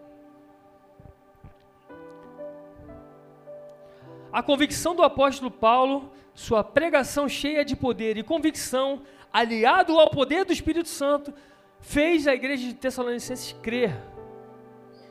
A 4.31 4.41
convicção 4.41 4.95
do 4.95 5.03
apóstolo 5.03 5.51
Paulo, 5.51 6.09
sua 6.33 6.63
pregação 6.63 7.27
cheia 7.27 7.65
de 7.65 7.75
poder 7.75 8.17
e 8.17 8.23
convicção, 8.23 9.01
aliado 9.31 9.99
ao 9.99 10.09
poder 10.09 10.45
do 10.45 10.53
Espírito 10.53 10.87
Santo, 10.87 11.33
fez 11.81 12.27
a 12.27 12.33
igreja 12.33 12.65
de 12.65 12.75
Tessalonicenses 12.75 13.53
crer. 13.61 13.93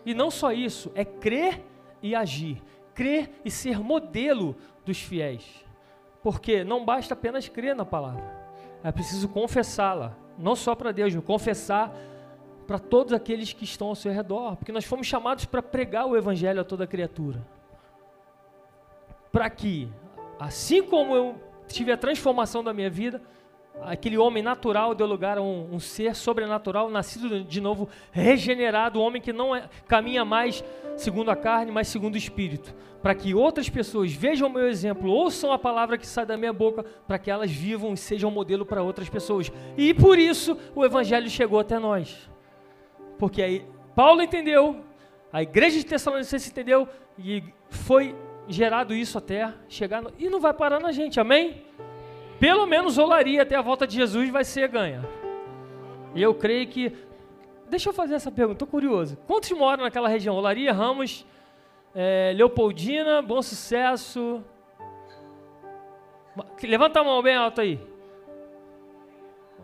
E 0.07 0.15
não 0.15 0.31
só 0.31 0.53
isso, 0.53 0.91
é 0.95 1.05
crer 1.05 1.63
e 2.03 2.15
agir, 2.15 2.63
crer 2.95 3.41
e 3.45 3.51
ser 3.51 3.79
modelo 3.81 4.57
dos 4.85 5.01
fiéis. 5.01 5.65
Porque 6.23 6.63
não 6.63 6.85
basta 6.85 7.15
apenas 7.15 7.49
crer 7.49 7.75
na 7.75 7.85
palavra, 7.85 8.25
é 8.85 8.93
preciso 8.93 9.29
confessá-la, 9.29 10.17
não 10.39 10.57
só 10.57 10.75
para 10.75 10.93
Deus, 10.93 11.15
mas 11.15 11.25
confessar 11.25 11.93
para 12.67 12.79
todos 12.79 13.13
aqueles 13.13 13.53
que 13.53 13.65
estão 13.65 13.89
ao 13.89 13.95
seu 13.95 14.13
redor, 14.13 14.57
porque 14.57 14.73
nós 14.73 14.85
fomos 14.85 15.07
chamados 15.07 15.45
para 15.45 15.63
pregar 15.63 16.07
o 16.07 16.17
Evangelho 16.17 16.61
a 16.61 16.65
toda 16.65 16.87
criatura. 16.87 17.45
Para 19.31 19.51
que, 19.51 19.89
assim 20.39 20.83
como 20.83 21.15
eu 21.15 21.41
tive 21.67 21.93
a 21.93 21.97
transformação 21.97 22.63
da 22.63 22.73
minha 22.73 22.91
vida, 22.91 23.23
aquele 23.81 24.19
homem 24.19 24.43
natural 24.43 24.95
deu 24.95 25.07
lugar 25.07 25.39
a 25.39 25.43
um, 25.43 25.75
um, 25.75 25.81
ser 25.81 26.15
sobrenatural, 26.15 26.91
nascido 26.91 27.43
de 27.43 27.61
novo, 27.61 27.89
regenerado, 28.11 29.01
um 29.01 29.03
homem 29.03 29.21
que 29.21 29.33
não 29.33 29.55
é, 29.55 29.69
caminha 29.87 30.25
mais 30.25 30.63
segundo 30.97 31.31
a 31.31 31.37
carne, 31.37 31.73
mas 31.73 31.89
segundo 31.89 32.15
o 32.15 32.19
Espírito, 32.19 32.75
para 33.03 33.15
que 33.15 33.35
outras 33.35 33.69
pessoas 33.69 34.13
vejam 34.13 34.49
o 34.49 34.53
meu 34.53 34.69
exemplo, 34.69 35.11
ouçam 35.11 35.53
a 35.53 35.59
palavra 35.59 35.99
que 35.99 36.07
sai 36.07 36.27
da 36.27 36.37
minha 36.37 36.53
boca, 36.53 36.85
para 37.07 37.19
que 37.19 37.31
elas 37.31 37.51
vivam 37.51 37.95
e 37.95 37.97
sejam 37.97 38.31
modelo 38.31 38.65
para 38.65 38.83
outras 38.83 39.09
pessoas. 39.09 39.51
E 39.77 39.93
por 39.95 40.19
isso 40.19 40.57
o 40.75 40.85
Evangelho 40.85 41.29
chegou 41.29 41.59
até 41.59 41.79
nós. 41.79 42.31
Porque 43.19 43.43
aí 43.43 43.67
Paulo 43.95 44.23
entendeu, 44.23 44.85
a 45.33 45.43
igreja 45.43 45.79
de 45.79 45.87
Tessalonicenses 45.87 46.51
entendeu 46.51 46.89
e 47.19 47.43
foi 47.69 48.15
gerado 48.49 48.95
isso 48.95 49.19
até 49.19 49.53
chegar 49.69 50.03
no, 50.03 50.13
e 50.19 50.29
não 50.29 50.41
vai 50.41 50.53
parar 50.53 50.81
na 50.81 50.93
gente, 50.93 51.19
amém? 51.19 51.63
Pelo 52.43 52.67
menos 52.67 52.99
olaria 52.99 53.43
até 53.43 53.55
a 53.55 53.63
volta 53.63 53.87
de 53.87 53.95
Jesus 53.95 54.29
vai 54.29 54.43
ser 54.43 54.67
ganha. 54.67 55.09
E 56.13 56.21
eu 56.21 56.35
creio 56.35 56.67
que 56.67 56.93
Deixa 57.73 57.89
eu 57.89 57.95
fazer 57.95 58.17
essa 58.17 58.31
pergunta, 58.31 58.57
estou 58.57 58.69
curioso. 58.69 59.17
Quantos 59.27 59.51
moram 59.53 59.85
naquela 59.85 60.07
região? 60.07 60.37
Olaria, 60.37 60.75
Ramos, 60.75 61.25
é, 61.95 62.33
Leopoldina, 62.37 63.23
Bom 63.23 63.41
Sucesso. 63.41 64.45
Levanta 66.63 67.01
a 67.01 67.05
mão 67.05 67.23
bem 67.23 67.35
alta 67.35 67.63
aí. 67.63 67.81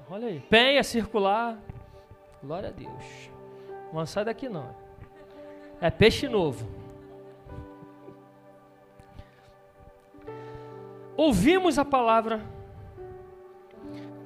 Olha 0.08 0.28
aí. 0.28 0.40
Penha, 0.49 0.82
circular. 0.82 1.58
Glória 2.42 2.70
a 2.70 2.73
Deus. 2.73 3.30
Não 3.92 4.06
sai 4.06 4.25
daqui 4.25 4.49
não. 4.49 4.75
É 5.78 5.90
peixe 5.90 6.28
novo. 6.28 6.66
Ouvimos 11.14 11.78
a 11.78 11.85
palavra, 11.85 12.40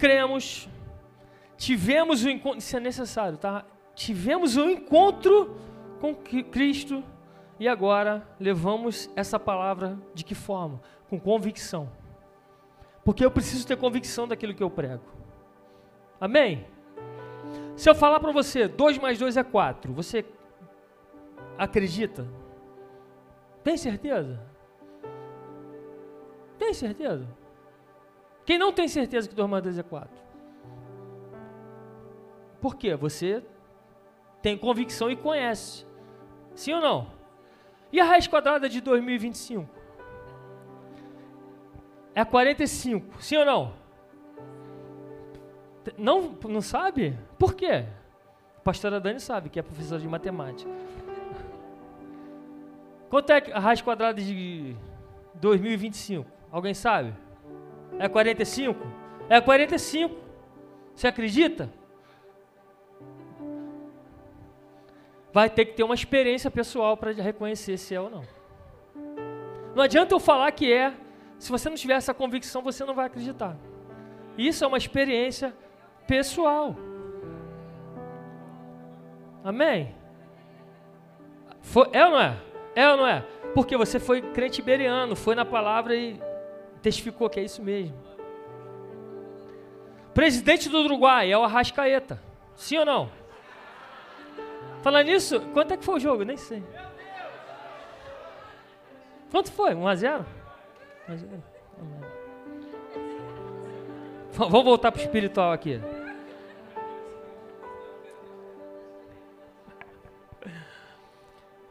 cremos, 0.03 0.69
tivemos 1.57 2.25
o 2.25 2.29
encontro, 2.29 2.59
isso 2.59 2.77
é 2.77 2.81
necessário, 2.81 3.39
tá? 3.39 3.65
Tivemos 3.95 4.57
o 4.57 4.69
encontro 4.69 5.57
com 6.01 6.13
Cristo 6.13 7.05
e 7.57 7.69
agora 7.69 8.27
levamos 8.41 9.09
essa 9.15 9.39
palavra 9.39 9.97
de 10.13 10.25
que 10.25 10.35
forma? 10.35 10.81
Com 11.09 11.21
convicção. 11.21 11.89
Porque 13.05 13.25
eu 13.25 13.31
preciso 13.31 13.65
ter 13.65 13.77
convicção 13.77 14.27
daquilo 14.27 14.53
que 14.53 14.63
eu 14.63 14.69
prego. 14.69 15.05
Amém? 16.21 16.67
Se 17.77 17.89
eu 17.89 17.95
falar 17.95 18.19
para 18.19 18.33
você, 18.33 18.67
2 18.67 18.99
mais 18.99 19.21
2 19.21 19.37
é 19.37 19.45
4, 19.45 19.93
você 19.93 20.25
acredita? 21.57 22.27
Tem 23.63 23.77
certeza? 23.77 24.41
Tem 26.59 26.75
certeza? 26.75 27.42
Quem 28.45 28.59
não 28.59 28.73
tem 28.73 28.89
certeza 28.89 29.29
que 29.29 29.35
2 29.35 29.49
mais 29.49 29.63
2 29.63 29.79
é 29.79 29.83
4? 29.83 30.11
Por 32.61 32.77
quê? 32.77 32.95
Você 32.97 33.43
tem 34.41 34.57
convicção 34.59 35.11
e 35.11 35.17
conhece. 35.17 35.87
Sim 36.55 36.75
ou 36.75 36.81
não? 36.81 37.07
E 37.93 38.01
a 38.01 38.05
raiz 38.05 38.27
quadrada 38.27 38.69
de 38.69 38.81
2025? 38.81 39.69
É 42.15 42.25
45, 42.25 43.23
sim 43.23 43.37
ou 43.37 43.45
não? 43.45 43.73
Não, 45.97 46.37
não 46.49 46.61
sabe? 46.61 47.19
Por 47.39 47.55
quê? 47.55 47.87
A 48.57 48.61
pastora 48.61 49.01
Dani 49.01 49.19
sabe, 49.19 49.49
que 49.49 49.59
é 49.59 49.63
professora 49.63 50.01
de 50.01 50.07
matemática. 50.07 50.71
Quanto 53.09 53.31
é 53.31 53.53
a 53.53 53.59
raiz 53.59 53.83
quadrada 53.83 54.21
de 54.21 54.77
2025? 55.35 56.31
Alguém 56.51 56.75
sabe? 56.75 57.15
É 57.99 58.09
45? 58.09 58.79
É 59.29 59.41
45. 59.41 60.15
Você 60.95 61.07
acredita? 61.07 61.71
Vai 65.33 65.49
ter 65.49 65.65
que 65.65 65.73
ter 65.73 65.83
uma 65.83 65.95
experiência 65.95 66.51
pessoal 66.51 66.97
para 66.97 67.13
reconhecer 67.13 67.79
se 67.79 67.95
é 67.95 68.01
ou 68.01 68.11
não. 68.11 68.23
Não 69.75 69.83
adianta 69.83 70.15
eu 70.15 70.21
falar 70.21 70.53
que 70.53 70.71
é. 70.73 70.93
Se 71.39 71.51
você 71.51 71.69
não 71.69 71.77
tiver 71.77 71.95
essa 71.95 72.13
convicção, 72.13 72.63
você 72.63 72.85
não 72.85 72.95
vai 72.95 73.07
acreditar. 73.07 73.57
Isso 74.37 74.63
é 74.65 74.67
uma 74.67 74.79
experiência 74.79 75.55
pessoal. 76.07 76.77
Amém? 79.43 79.95
Foi, 81.61 81.89
é 81.93 82.05
ou 82.05 82.13
não 82.13 82.21
é? 82.21 82.37
É 82.75 82.91
ou 82.91 82.97
não 82.97 83.07
é? 83.07 83.25
Porque 83.55 83.77
você 83.77 83.99
foi 83.99 84.21
crente 84.21 84.61
iberiano, 84.61 85.17
foi 85.17 85.35
na 85.35 85.45
palavra 85.45 85.95
e 85.95 86.21
testificou 86.83 87.31
que 87.31 87.41
é 87.41 87.45
isso 87.45 87.63
mesmo. 87.63 87.97
Presidente 90.13 90.69
do 90.69 90.81
Uruguai 90.81 91.31
é 91.31 91.39
o 91.39 91.45
Arrascaeta. 91.45 92.21
Sim 92.55 92.79
ou 92.79 92.85
não? 92.85 93.11
Falando 94.83 95.07
nisso, 95.07 95.41
quanto 95.53 95.73
é 95.73 95.77
que 95.77 95.85
foi 95.85 95.95
o 95.95 96.01
jogo? 96.01 96.25
Nem 96.25 96.37
sei. 96.37 96.63
Quanto 99.31 99.51
foi? 99.53 99.75
1 99.75 99.89
a 99.89 99.95
0? 99.95 100.27
1 101.09 101.13
a 101.13 101.17
0. 101.17 101.43
Vamos 104.33 104.65
voltar 104.65 104.91
para 104.93 105.01
o 105.01 105.03
espiritual 105.03 105.53
aqui. 105.53 105.81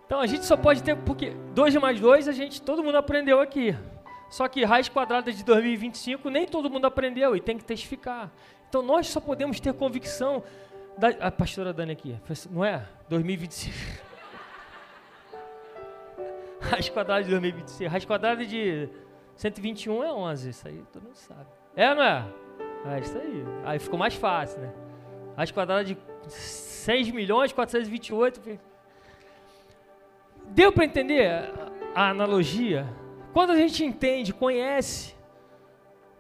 Então 0.06 0.20
a 0.20 0.26
gente 0.28 0.46
só 0.46 0.58
pode 0.58 0.84
ter, 0.84 0.96
porque 0.98 1.32
2 1.54 1.76
mais 1.78 2.00
2 2.00 2.28
a 2.28 2.32
gente, 2.32 2.62
todo 2.62 2.84
mundo 2.84 2.98
aprendeu 2.98 3.40
aqui. 3.40 3.76
Só 4.32 4.48
que 4.48 4.64
raiz 4.64 4.88
quadrada 4.88 5.30
de 5.30 5.44
2025 5.44 6.30
nem 6.30 6.48
todo 6.48 6.70
mundo 6.70 6.86
aprendeu 6.86 7.36
e 7.36 7.42
tem 7.42 7.58
que 7.58 7.66
testificar. 7.66 8.32
Então 8.70 8.82
nós 8.82 9.08
só 9.08 9.20
podemos 9.20 9.60
ter 9.60 9.74
convicção 9.74 10.42
da 10.98 11.10
a 11.20 11.30
pastora 11.30 11.74
Dani 11.74 11.92
aqui, 11.92 12.18
não 12.50 12.64
é? 12.64 12.88
2025. 13.10 13.76
raiz 16.62 16.88
quadrada 16.88 17.24
de 17.24 17.30
2025, 17.30 17.92
raiz 17.92 18.06
quadrada 18.06 18.46
de 18.46 18.88
121 19.36 20.02
é 20.02 20.14
11, 20.14 20.50
isso 20.50 20.66
aí 20.66 20.82
todo 20.94 21.04
mundo 21.04 21.16
sabe. 21.16 21.48
É 21.76 21.94
não 21.94 22.02
é? 22.02 22.26
É 22.86 23.00
isso 23.02 23.18
aí. 23.18 23.44
Aí 23.66 23.80
ficou 23.80 24.00
mais 24.00 24.16
fácil, 24.16 24.62
né? 24.62 24.72
Raiz 25.36 25.52
quadrada 25.52 25.84
de 25.84 25.98
6 26.30 27.12
milhões 27.12 27.52
428. 27.52 28.60
Deu 30.48 30.72
para 30.72 30.86
entender 30.86 31.52
a 31.94 32.10
analogia? 32.10 32.88
Quando 33.34 33.52
a 33.52 33.56
gente 33.56 33.84
entende, 33.84 34.34
conhece, 34.34 35.16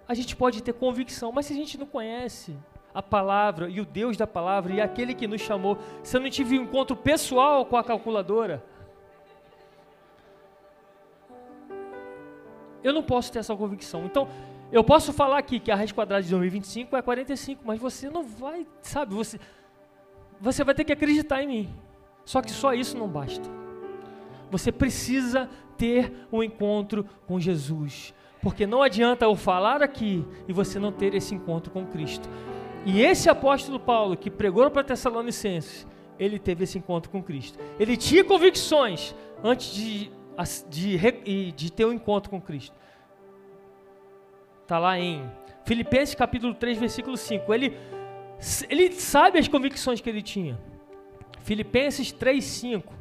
a 0.07 0.13
gente 0.13 0.35
pode 0.35 0.63
ter 0.63 0.73
convicção, 0.73 1.31
mas 1.31 1.45
se 1.45 1.53
a 1.53 1.55
gente 1.55 1.77
não 1.77 1.85
conhece 1.85 2.55
a 2.93 3.01
palavra 3.01 3.69
e 3.69 3.79
o 3.79 3.85
Deus 3.85 4.17
da 4.17 4.27
palavra 4.27 4.73
e 4.73 4.81
aquele 4.81 5.13
que 5.13 5.27
nos 5.27 5.41
chamou, 5.41 5.77
se 6.03 6.15
eu 6.15 6.21
não 6.21 6.29
tive 6.29 6.57
um 6.57 6.63
encontro 6.63 6.95
pessoal 6.95 7.65
com 7.65 7.75
a 7.75 7.83
calculadora, 7.83 8.63
eu 12.83 12.93
não 12.93 13.03
posso 13.03 13.31
ter 13.31 13.39
essa 13.39 13.55
convicção. 13.55 14.05
Então, 14.05 14.27
eu 14.71 14.83
posso 14.83 15.11
falar 15.11 15.37
aqui 15.37 15.59
que 15.59 15.69
a 15.71 15.75
raiz 15.75 15.91
quadrada 15.91 16.23
de 16.23 16.29
2025 16.29 16.95
é 16.95 17.01
45, 17.01 17.61
mas 17.65 17.79
você 17.79 18.09
não 18.09 18.23
vai, 18.23 18.65
sabe, 18.81 19.13
você, 19.13 19.39
você 20.39 20.63
vai 20.63 20.73
ter 20.73 20.85
que 20.85 20.93
acreditar 20.93 21.43
em 21.43 21.47
mim. 21.47 21.75
Só 22.23 22.41
que 22.41 22.51
só 22.51 22.73
isso 22.73 22.97
não 22.97 23.07
basta. 23.07 23.49
Você 24.49 24.71
precisa 24.71 25.49
ter 25.81 26.13
um 26.31 26.43
encontro 26.43 27.03
com 27.25 27.39
Jesus. 27.39 28.13
Porque 28.39 28.67
não 28.67 28.83
adianta 28.83 29.25
eu 29.25 29.35
falar 29.35 29.81
aqui 29.81 30.23
e 30.47 30.53
você 30.53 30.77
não 30.77 30.91
ter 30.91 31.15
esse 31.15 31.33
encontro 31.33 31.71
com 31.71 31.87
Cristo. 31.87 32.29
E 32.85 33.01
esse 33.01 33.27
apóstolo 33.31 33.79
Paulo, 33.79 34.15
que 34.15 34.29
pregou 34.29 34.69
para 34.69 34.83
Tessalonicenses, 34.83 35.87
ele 36.19 36.37
teve 36.37 36.65
esse 36.65 36.77
encontro 36.77 37.09
com 37.09 37.23
Cristo. 37.23 37.57
Ele 37.79 37.97
tinha 37.97 38.23
convicções 38.23 39.15
antes 39.43 39.73
de, 39.73 40.11
de, 40.69 41.51
de, 41.51 41.71
ter 41.71 41.85
um 41.85 41.93
encontro 41.93 42.29
com 42.29 42.39
Cristo. 42.39 42.75
Está 44.61 44.77
lá 44.77 44.99
em 44.99 45.27
Filipenses 45.65 46.13
capítulo 46.13 46.53
3, 46.53 46.77
versículo 46.77 47.17
5. 47.17 47.51
Ele, 47.51 47.75
ele 48.69 48.91
sabe 48.91 49.39
as 49.39 49.47
convicções 49.47 49.99
que 49.99 50.09
ele 50.09 50.21
tinha. 50.21 50.59
Filipenses 51.39 52.11
3, 52.11 52.43
5. 52.43 53.00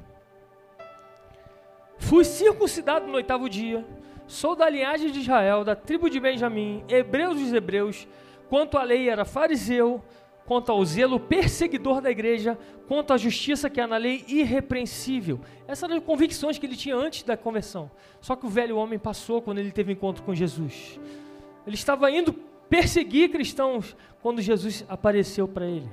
Fui 2.00 2.24
circuncidado 2.24 3.06
no 3.06 3.14
oitavo 3.14 3.48
dia, 3.48 3.86
sou 4.26 4.56
da 4.56 4.68
linhagem 4.68 5.12
de 5.12 5.20
Israel, 5.20 5.62
da 5.62 5.76
tribo 5.76 6.10
de 6.10 6.18
Benjamim, 6.18 6.82
hebreus 6.88 7.38
dos 7.38 7.52
hebreus. 7.52 8.08
Quanto 8.48 8.76
à 8.76 8.82
lei 8.82 9.08
era 9.08 9.24
fariseu, 9.24 10.02
quanto 10.44 10.72
ao 10.72 10.84
zelo 10.84 11.20
perseguidor 11.20 12.00
da 12.00 12.10
igreja, 12.10 12.58
quanto 12.88 13.12
à 13.12 13.16
justiça 13.16 13.70
que 13.70 13.80
há 13.80 13.86
na 13.86 13.98
lei 13.98 14.24
irrepreensível. 14.26 15.38
Essas 15.68 15.84
eram 15.84 15.98
as 15.98 16.04
convicções 16.04 16.58
que 16.58 16.66
ele 16.66 16.74
tinha 16.74 16.96
antes 16.96 17.22
da 17.22 17.36
conversão. 17.36 17.88
Só 18.20 18.34
que 18.34 18.46
o 18.46 18.48
velho 18.48 18.76
homem 18.76 18.98
passou 18.98 19.40
quando 19.40 19.58
ele 19.58 19.70
teve 19.70 19.92
encontro 19.92 20.24
com 20.24 20.34
Jesus. 20.34 20.98
Ele 21.64 21.76
estava 21.76 22.10
indo 22.10 22.32
perseguir 22.68 23.30
cristãos 23.30 23.94
quando 24.20 24.42
Jesus 24.42 24.84
apareceu 24.88 25.46
para 25.46 25.66
ele. 25.66 25.88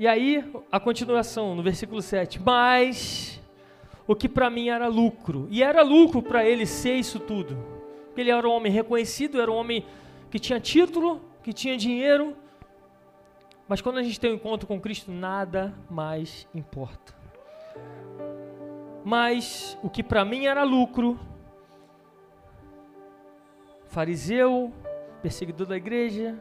E 0.00 0.06
aí, 0.06 0.48
a 0.70 0.78
continuação, 0.78 1.56
no 1.56 1.62
versículo 1.62 2.00
7. 2.00 2.40
Mas 2.40 3.42
o 4.06 4.14
que 4.14 4.28
para 4.28 4.48
mim 4.48 4.68
era 4.68 4.86
lucro, 4.86 5.48
e 5.50 5.60
era 5.60 5.82
lucro 5.82 6.22
para 6.22 6.46
ele 6.46 6.66
ser 6.66 6.94
isso 6.94 7.18
tudo. 7.18 7.58
Ele 8.16 8.30
era 8.30 8.48
um 8.48 8.52
homem 8.52 8.70
reconhecido, 8.70 9.40
era 9.40 9.50
um 9.50 9.56
homem 9.56 9.84
que 10.30 10.38
tinha 10.38 10.60
título, 10.60 11.20
que 11.42 11.52
tinha 11.52 11.76
dinheiro. 11.76 12.36
Mas 13.66 13.80
quando 13.80 13.98
a 13.98 14.02
gente 14.04 14.20
tem 14.20 14.30
um 14.30 14.34
encontro 14.36 14.68
com 14.68 14.80
Cristo, 14.80 15.10
nada 15.10 15.74
mais 15.90 16.46
importa. 16.54 17.12
Mas 19.04 19.76
o 19.82 19.90
que 19.90 20.04
para 20.04 20.24
mim 20.24 20.46
era 20.46 20.62
lucro, 20.62 21.18
fariseu, 23.88 24.72
perseguidor 25.22 25.66
da 25.66 25.76
igreja, 25.76 26.40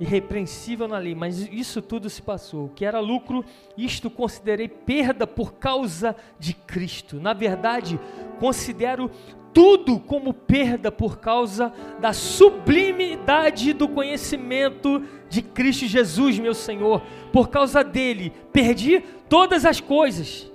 irrepreensível 0.00 0.88
na 0.88 0.96
lei, 0.96 1.14
mas 1.14 1.46
isso 1.52 1.82
tudo 1.82 2.08
se 2.08 2.22
passou. 2.22 2.64
O 2.64 2.68
que 2.70 2.86
era 2.86 2.98
lucro, 2.98 3.44
isto 3.76 4.08
considerei 4.08 4.66
perda 4.66 5.26
por 5.26 5.52
causa 5.54 6.16
de 6.38 6.54
Cristo. 6.54 7.20
Na 7.20 7.34
verdade, 7.34 8.00
considero 8.38 9.10
tudo 9.52 10.00
como 10.00 10.32
perda 10.32 10.90
por 10.90 11.18
causa 11.18 11.72
da 12.00 12.14
sublimidade 12.14 13.74
do 13.74 13.86
conhecimento 13.86 15.04
de 15.28 15.42
Cristo 15.42 15.86
Jesus, 15.86 16.38
meu 16.38 16.54
Senhor. 16.54 17.02
Por 17.30 17.50
causa 17.50 17.84
dele, 17.84 18.32
perdi 18.50 19.00
todas 19.28 19.66
as 19.66 19.80
coisas. 19.80 20.50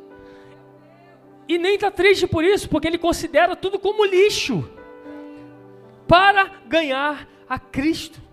E 1.47 1.59
nem 1.59 1.75
está 1.75 1.91
triste 1.91 2.25
por 2.25 2.43
isso, 2.43 2.67
porque 2.67 2.87
ele 2.87 2.97
considera 2.97 3.55
tudo 3.55 3.77
como 3.77 4.03
lixo 4.03 4.67
para 6.07 6.51
ganhar 6.67 7.27
a 7.47 7.59
Cristo. 7.59 8.24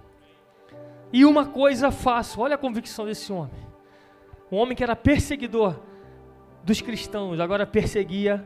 E 1.13 1.25
uma 1.25 1.45
coisa 1.45 1.91
faço, 1.91 2.41
olha 2.41 2.55
a 2.55 2.59
convicção 2.59 3.05
desse 3.05 3.33
homem. 3.33 3.67
Um 4.51 4.57
homem 4.57 4.77
que 4.77 4.83
era 4.83 4.97
perseguidor 4.97 5.79
dos 6.65 6.81
cristãos, 6.81 7.39
agora 7.41 7.67
perseguia 7.67 8.45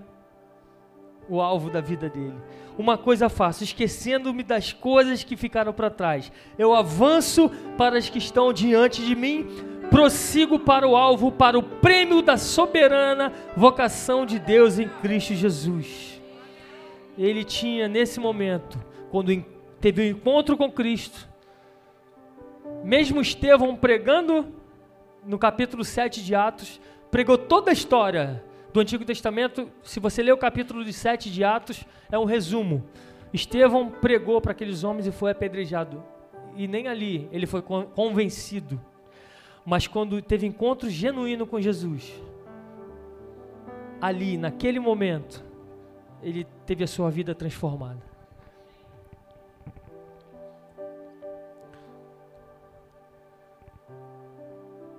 o 1.29 1.41
alvo 1.41 1.71
da 1.71 1.81
vida 1.81 2.09
dele. 2.09 2.37
Uma 2.79 2.99
coisa 2.99 3.29
faço, 3.29 3.65
esquecendo-me 3.65 4.43
das 4.43 4.73
coisas 4.73 5.25
que 5.25 5.37
ficaram 5.37 5.73
para 5.73 5.91
trás. 5.91 6.31
Eu 6.59 6.75
avanço 6.75 7.49
para 7.77 7.99
as 7.99 8.09
que 8.09 8.19
estão 8.19 8.53
diante 8.53 9.05
de 9.05 9.15
mim, 9.15 9.47
prossigo 9.91 10.59
para 10.59 10.87
o 10.87 10.97
alvo, 10.97 11.33
para 11.33 11.59
o 11.59 11.63
prêmio 11.63 12.21
da 12.21 12.37
soberana 12.37 13.33
vocação 13.57 14.27
de 14.27 14.39
Deus 14.39 14.79
em 14.79 14.89
Cristo 14.89 15.35
Jesus. 15.35 16.21
Ele 17.17 17.45
tinha 17.45 17.89
nesse 17.89 18.21
momento 18.21 18.79
quando 19.11 19.43
teve 19.81 20.03
um 20.03 20.17
encontro 20.17 20.57
com 20.57 20.71
Cristo, 20.71 21.27
mesmo 22.87 23.21
Estevão 23.21 23.75
pregando 23.75 24.47
no 25.25 25.41
capítulo 25.41 25.85
7 25.85 26.25
de 26.25 26.37
Atos, 26.37 26.81
pregou 27.11 27.37
toda 27.37 27.73
a 27.73 27.73
história 27.73 28.45
do 28.73 28.79
Antigo 28.79 29.05
Testamento. 29.05 29.69
Se 29.83 29.99
você 29.99 30.23
ler 30.23 30.31
o 30.31 30.39
capítulo 30.39 30.85
7 30.85 31.29
de 31.29 31.43
Atos, 31.43 31.85
é 32.09 32.17
um 32.17 32.25
resumo. 32.25 32.85
Estevão 33.33 33.91
pregou 33.91 34.41
para 34.41 34.53
aqueles 34.53 34.85
homens 34.85 35.05
e 35.05 35.11
foi 35.11 35.33
apedrejado. 35.33 36.01
E 36.55 36.69
nem 36.69 36.87
ali 36.87 37.29
ele 37.33 37.45
foi 37.45 37.61
convencido. 37.61 38.81
Mas 39.65 39.89
quando 39.89 40.23
teve 40.23 40.47
encontro 40.47 40.89
genuíno 40.89 41.45
com 41.45 41.61
Jesus, 41.61 42.15
ali, 44.01 44.39
naquele 44.39 44.79
momento, 44.79 45.45
ele 46.23 46.47
teve 46.65 46.85
a 46.85 46.87
sua 46.87 47.11
vida 47.11 47.35
transformada. 47.35 48.16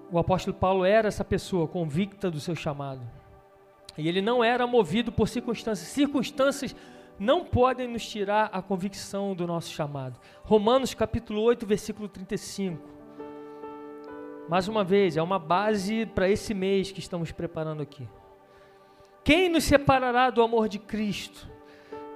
O 0.10 0.18
apóstolo 0.18 0.56
Paulo 0.56 0.86
era 0.86 1.08
essa 1.08 1.24
pessoa 1.24 1.68
convicta 1.68 2.32
do 2.32 2.40
seu 2.40 2.56
chamado. 2.56 3.02
E 3.98 4.08
ele 4.08 4.22
não 4.22 4.44
era 4.44 4.66
movido 4.66 5.12
por 5.12 5.28
circunstâncias. 5.28 5.90
Circunstâncias 5.90 6.76
não 7.20 7.44
podem 7.44 7.88
nos 7.88 8.08
tirar 8.08 8.50
a 8.54 8.62
convicção 8.62 9.36
do 9.36 9.46
nosso 9.46 9.72
chamado. 9.72 10.20
Romanos 10.44 10.94
capítulo 10.94 11.42
8, 11.42 11.66
versículo 11.66 12.08
35. 12.08 12.82
Mais 14.48 14.68
uma 14.68 14.84
vez, 14.84 15.18
é 15.18 15.22
uma 15.22 15.38
base 15.38 16.06
para 16.06 16.30
esse 16.30 16.54
mês 16.54 16.92
que 16.92 17.00
estamos 17.00 17.32
preparando 17.34 17.82
aqui. 17.82 18.08
Quem 19.26 19.50
nos 19.50 19.66
separará 19.66 20.30
do 20.30 20.42
amor 20.42 20.70
de 20.70 20.80
Cristo? 20.80 21.50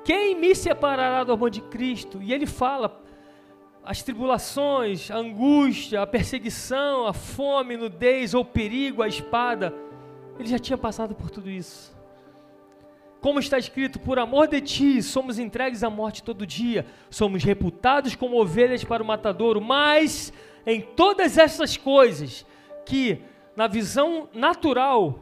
Quem 0.06 0.34
me 0.34 0.56
separará 0.56 1.26
do 1.26 1.34
amor 1.34 1.50
de 1.50 1.60
Cristo? 1.60 2.22
E 2.22 2.32
ele 2.32 2.46
fala 2.46 3.02
as 3.84 4.04
tribulações, 4.04 5.10
a 5.10 5.18
angústia, 5.18 6.02
a 6.02 6.08
perseguição, 6.08 7.08
a 7.08 7.14
fome, 7.14 7.76
nudez 7.76 8.34
ou 8.34 8.46
perigo, 8.46 9.02
a 9.02 9.08
espada. 9.08 9.74
Ele 10.40 10.50
já 10.50 10.60
tinha 10.60 10.78
passado 10.78 11.16
por 11.16 11.30
tudo 11.30 11.50
isso. 11.50 11.92
Como 13.20 13.40
está 13.40 13.58
escrito, 13.58 14.00
por 14.00 14.18
amor 14.18 14.48
de 14.48 14.62
ti 14.62 15.02
somos 15.04 15.38
entregues 15.38 15.84
à 15.84 15.90
morte 15.90 16.24
todo 16.24 16.46
dia, 16.46 16.86
somos 17.10 17.44
reputados 17.44 18.16
como 18.16 18.42
ovelhas 18.42 18.84
para 18.84 19.04
o 19.04 19.06
matadouro, 19.06 19.62
mas 19.62 20.34
em 20.66 20.82
todas 20.82 21.38
essas 21.38 21.78
coisas 21.78 22.46
que, 22.84 23.22
na 23.56 23.68
visão 23.68 24.28
natural, 24.34 25.20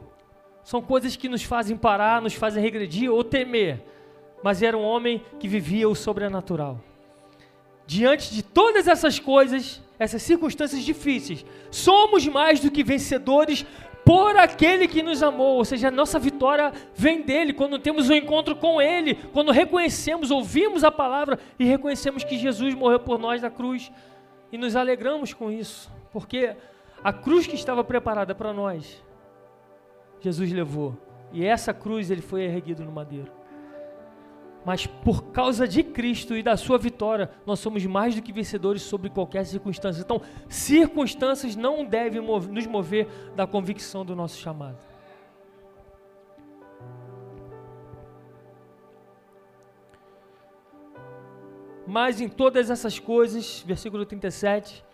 são 0.62 0.80
coisas 0.80 1.14
que 1.14 1.28
nos 1.28 1.42
fazem 1.42 1.76
parar, 1.76 2.22
nos 2.22 2.34
fazem 2.34 2.62
regredir 2.62 3.10
ou 3.10 3.22
temer, 3.22 3.84
mas 4.42 4.62
era 4.62 4.76
um 4.76 4.82
homem 4.82 5.22
que 5.38 5.46
vivia 5.46 5.88
o 5.88 5.94
sobrenatural. 5.94 6.80
Diante 7.90 8.32
de 8.32 8.40
todas 8.40 8.86
essas 8.86 9.18
coisas, 9.18 9.82
essas 9.98 10.22
circunstâncias 10.22 10.84
difíceis, 10.84 11.44
somos 11.72 12.24
mais 12.28 12.60
do 12.60 12.70
que 12.70 12.84
vencedores 12.84 13.66
por 14.04 14.36
aquele 14.36 14.86
que 14.86 15.02
nos 15.02 15.24
amou, 15.24 15.56
ou 15.56 15.64
seja, 15.64 15.88
a 15.88 15.90
nossa 15.90 16.16
vitória 16.16 16.72
vem 16.94 17.22
dele, 17.22 17.52
quando 17.52 17.80
temos 17.80 18.08
um 18.08 18.14
encontro 18.14 18.54
com 18.54 18.80
ele, 18.80 19.16
quando 19.32 19.50
reconhecemos, 19.50 20.30
ouvimos 20.30 20.84
a 20.84 20.92
palavra 20.92 21.36
e 21.58 21.64
reconhecemos 21.64 22.22
que 22.22 22.38
Jesus 22.38 22.76
morreu 22.76 23.00
por 23.00 23.18
nós 23.18 23.42
na 23.42 23.50
cruz 23.50 23.90
e 24.52 24.56
nos 24.56 24.76
alegramos 24.76 25.34
com 25.34 25.50
isso, 25.50 25.90
porque 26.12 26.54
a 27.02 27.12
cruz 27.12 27.48
que 27.48 27.56
estava 27.56 27.82
preparada 27.82 28.36
para 28.36 28.52
nós, 28.52 29.02
Jesus 30.20 30.52
levou, 30.52 30.96
e 31.32 31.44
essa 31.44 31.74
cruz 31.74 32.08
ele 32.08 32.22
foi 32.22 32.42
erguido 32.42 32.84
no 32.84 32.92
madeiro 32.92 33.39
mas 34.64 34.86
por 34.86 35.24
causa 35.24 35.66
de 35.66 35.82
Cristo 35.82 36.36
e 36.36 36.42
da 36.42 36.56
sua 36.56 36.78
vitória, 36.78 37.30
nós 37.46 37.58
somos 37.60 37.84
mais 37.86 38.14
do 38.14 38.22
que 38.22 38.32
vencedores 38.32 38.82
sobre 38.82 39.10
qualquer 39.10 39.44
circunstância. 39.44 40.02
Então, 40.02 40.20
circunstâncias 40.48 41.56
não 41.56 41.84
devem 41.84 42.20
nos 42.20 42.66
mover 42.66 43.08
da 43.34 43.46
convicção 43.46 44.04
do 44.04 44.14
nosso 44.14 44.38
chamado. 44.38 44.78
Mas 51.86 52.20
em 52.20 52.28
todas 52.28 52.70
essas 52.70 52.98
coisas, 52.98 53.64
versículo 53.66 54.06
37, 54.06 54.84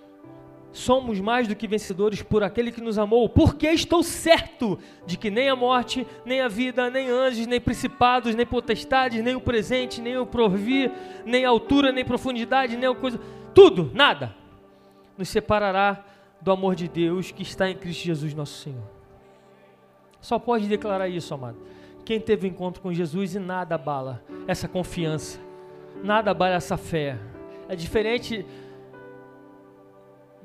somos 0.76 1.20
mais 1.20 1.48
do 1.48 1.56
que 1.56 1.66
vencedores 1.66 2.22
por 2.22 2.44
aquele 2.44 2.70
que 2.70 2.80
nos 2.80 2.98
amou, 2.98 3.28
porque 3.28 3.66
estou 3.68 4.02
certo 4.02 4.78
de 5.06 5.16
que 5.16 5.30
nem 5.30 5.48
a 5.48 5.56
morte, 5.56 6.06
nem 6.24 6.40
a 6.40 6.48
vida, 6.48 6.90
nem 6.90 7.08
anjos, 7.08 7.46
nem 7.46 7.60
principados, 7.60 8.34
nem 8.34 8.44
potestades, 8.44 9.22
nem 9.22 9.34
o 9.34 9.40
presente, 9.40 10.00
nem 10.00 10.18
o 10.18 10.26
porvir, 10.26 10.92
nem 11.24 11.44
a 11.44 11.48
altura, 11.48 11.92
nem 11.92 12.04
profundidade, 12.04 12.76
nem 12.76 12.88
a 12.88 12.94
coisa, 12.94 13.18
tudo, 13.54 13.90
nada, 13.94 14.34
nos 15.16 15.28
separará 15.28 16.04
do 16.40 16.52
amor 16.52 16.74
de 16.74 16.88
Deus 16.88 17.30
que 17.30 17.42
está 17.42 17.70
em 17.70 17.74
Cristo 17.74 18.04
Jesus 18.04 18.34
nosso 18.34 18.62
Senhor. 18.62 18.84
Só 20.20 20.38
pode 20.38 20.68
declarar 20.68 21.08
isso, 21.08 21.32
amado. 21.32 21.56
Quem 22.04 22.20
teve 22.20 22.46
encontro 22.46 22.82
com 22.82 22.92
Jesus 22.92 23.34
e 23.34 23.38
nada 23.38 23.74
abala 23.76 24.22
essa 24.46 24.68
confiança, 24.68 25.40
nada 26.04 26.30
abala 26.30 26.54
essa 26.54 26.76
fé. 26.76 27.18
É 27.68 27.74
diferente 27.74 28.44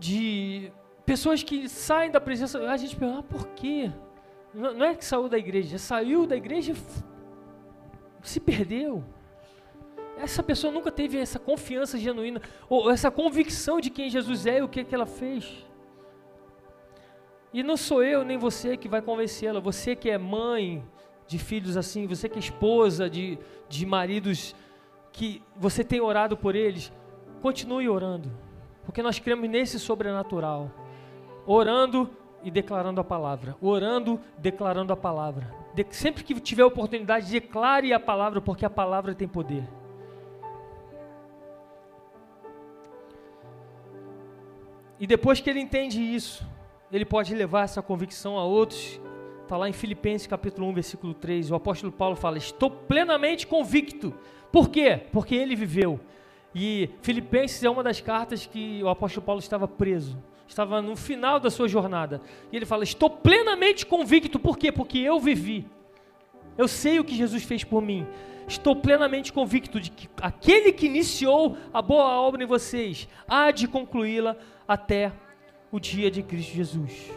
de 0.01 0.71
pessoas 1.05 1.43
que 1.43 1.69
saem 1.69 2.09
da 2.09 2.19
presença, 2.19 2.57
a 2.59 2.75
gente 2.75 2.95
pergunta, 2.95 3.19
ah, 3.19 3.23
por 3.23 3.47
quê? 3.49 3.91
Não, 4.51 4.83
é 4.83 4.95
que 4.95 5.05
saiu 5.05 5.29
da 5.29 5.37
igreja, 5.37 5.77
saiu 5.77 6.25
da 6.25 6.35
igreja 6.35 6.73
e 6.73 8.27
se 8.27 8.39
perdeu. 8.39 9.03
Essa 10.17 10.41
pessoa 10.41 10.73
nunca 10.73 10.91
teve 10.91 11.19
essa 11.19 11.37
confiança 11.37 11.99
genuína, 11.99 12.41
ou 12.67 12.89
essa 12.89 13.11
convicção 13.11 13.79
de 13.79 13.91
quem 13.91 14.09
Jesus 14.09 14.47
é 14.47 14.57
e 14.57 14.61
o 14.63 14.67
que, 14.67 14.83
que 14.83 14.95
ela 14.95 15.05
fez. 15.05 15.65
E 17.53 17.61
não 17.61 17.77
sou 17.77 18.03
eu 18.03 18.25
nem 18.25 18.39
você 18.39 18.75
que 18.75 18.89
vai 18.89 19.03
convencê-la, 19.03 19.59
você 19.59 19.95
que 19.95 20.09
é 20.09 20.17
mãe 20.17 20.83
de 21.27 21.37
filhos 21.37 21.77
assim, 21.77 22.07
você 22.07 22.27
que 22.27 22.37
é 22.37 22.39
esposa 22.39 23.07
de, 23.07 23.37
de 23.69 23.85
maridos 23.85 24.55
que 25.11 25.43
você 25.55 25.83
tem 25.83 26.01
orado 26.01 26.35
por 26.35 26.55
eles, 26.55 26.91
continue 27.39 27.87
orando. 27.87 28.31
Porque 28.91 29.01
nós 29.01 29.19
cremos 29.19 29.49
nesse 29.49 29.80
sobrenatural. 29.80 30.69
Orando 31.47 32.10
e 32.43 32.51
declarando 32.51 32.99
a 32.99 33.06
palavra. 33.06 33.56
Orando, 33.62 34.19
declarando 34.38 34.91
a 34.91 34.97
palavra. 34.97 35.49
De, 35.73 35.86
sempre 35.91 36.25
que 36.25 36.38
tiver 36.41 36.65
oportunidade, 36.65 37.32
declare 37.32 37.93
a 37.93 37.99
palavra, 38.01 38.41
porque 38.41 38.65
a 38.65 38.69
palavra 38.69 39.15
tem 39.15 39.30
poder. 39.30 39.63
E 44.99 45.08
depois 45.08 45.39
que 45.39 45.49
ele 45.49 45.62
entende 45.62 46.01
isso, 46.01 46.45
ele 46.91 47.06
pode 47.06 47.34
levar 47.34 47.63
essa 47.63 47.82
convicção 47.82 48.38
a 48.38 48.43
outros. 48.43 48.99
Está 49.43 49.56
lá 49.56 49.69
em 49.69 49.73
Filipenses 49.73 50.27
capítulo 50.27 50.67
1, 50.67 50.73
versículo 50.73 51.13
3. 51.13 51.49
O 51.49 51.56
apóstolo 51.56 51.93
Paulo 51.93 52.17
fala: 52.17 52.38
Estou 52.38 52.69
plenamente 52.69 53.47
convicto. 53.47 54.13
Por 54.51 54.67
quê? 54.67 54.99
Porque 55.13 55.34
ele 55.34 55.56
viveu. 55.56 55.97
E 56.53 56.89
Filipenses 57.01 57.63
é 57.63 57.69
uma 57.69 57.83
das 57.83 58.01
cartas 58.01 58.45
que 58.45 58.81
o 58.83 58.89
apóstolo 58.89 59.25
Paulo 59.25 59.39
estava 59.39 59.67
preso. 59.67 60.17
Estava 60.47 60.81
no 60.81 60.97
final 60.97 61.39
da 61.39 61.49
sua 61.49 61.67
jornada. 61.67 62.21
E 62.51 62.55
ele 62.57 62.65
fala: 62.65 62.83
Estou 62.83 63.09
plenamente 63.09 63.85
convicto. 63.85 64.37
Por 64.37 64.57
quê? 64.57 64.71
Porque 64.71 64.97
eu 64.97 65.19
vivi. 65.19 65.65
Eu 66.57 66.67
sei 66.67 66.99
o 66.99 67.03
que 67.03 67.15
Jesus 67.15 67.43
fez 67.43 67.63
por 67.63 67.81
mim. 67.81 68.05
Estou 68.47 68.75
plenamente 68.75 69.31
convicto 69.31 69.79
de 69.79 69.89
que 69.89 70.09
aquele 70.21 70.73
que 70.73 70.85
iniciou 70.85 71.57
a 71.73 71.81
boa 71.81 72.19
obra 72.19 72.43
em 72.43 72.45
vocês 72.45 73.07
há 73.25 73.49
de 73.49 73.65
concluí-la 73.65 74.35
até 74.67 75.13
o 75.71 75.79
dia 75.79 76.11
de 76.11 76.21
Cristo 76.21 76.53
Jesus. 76.53 77.11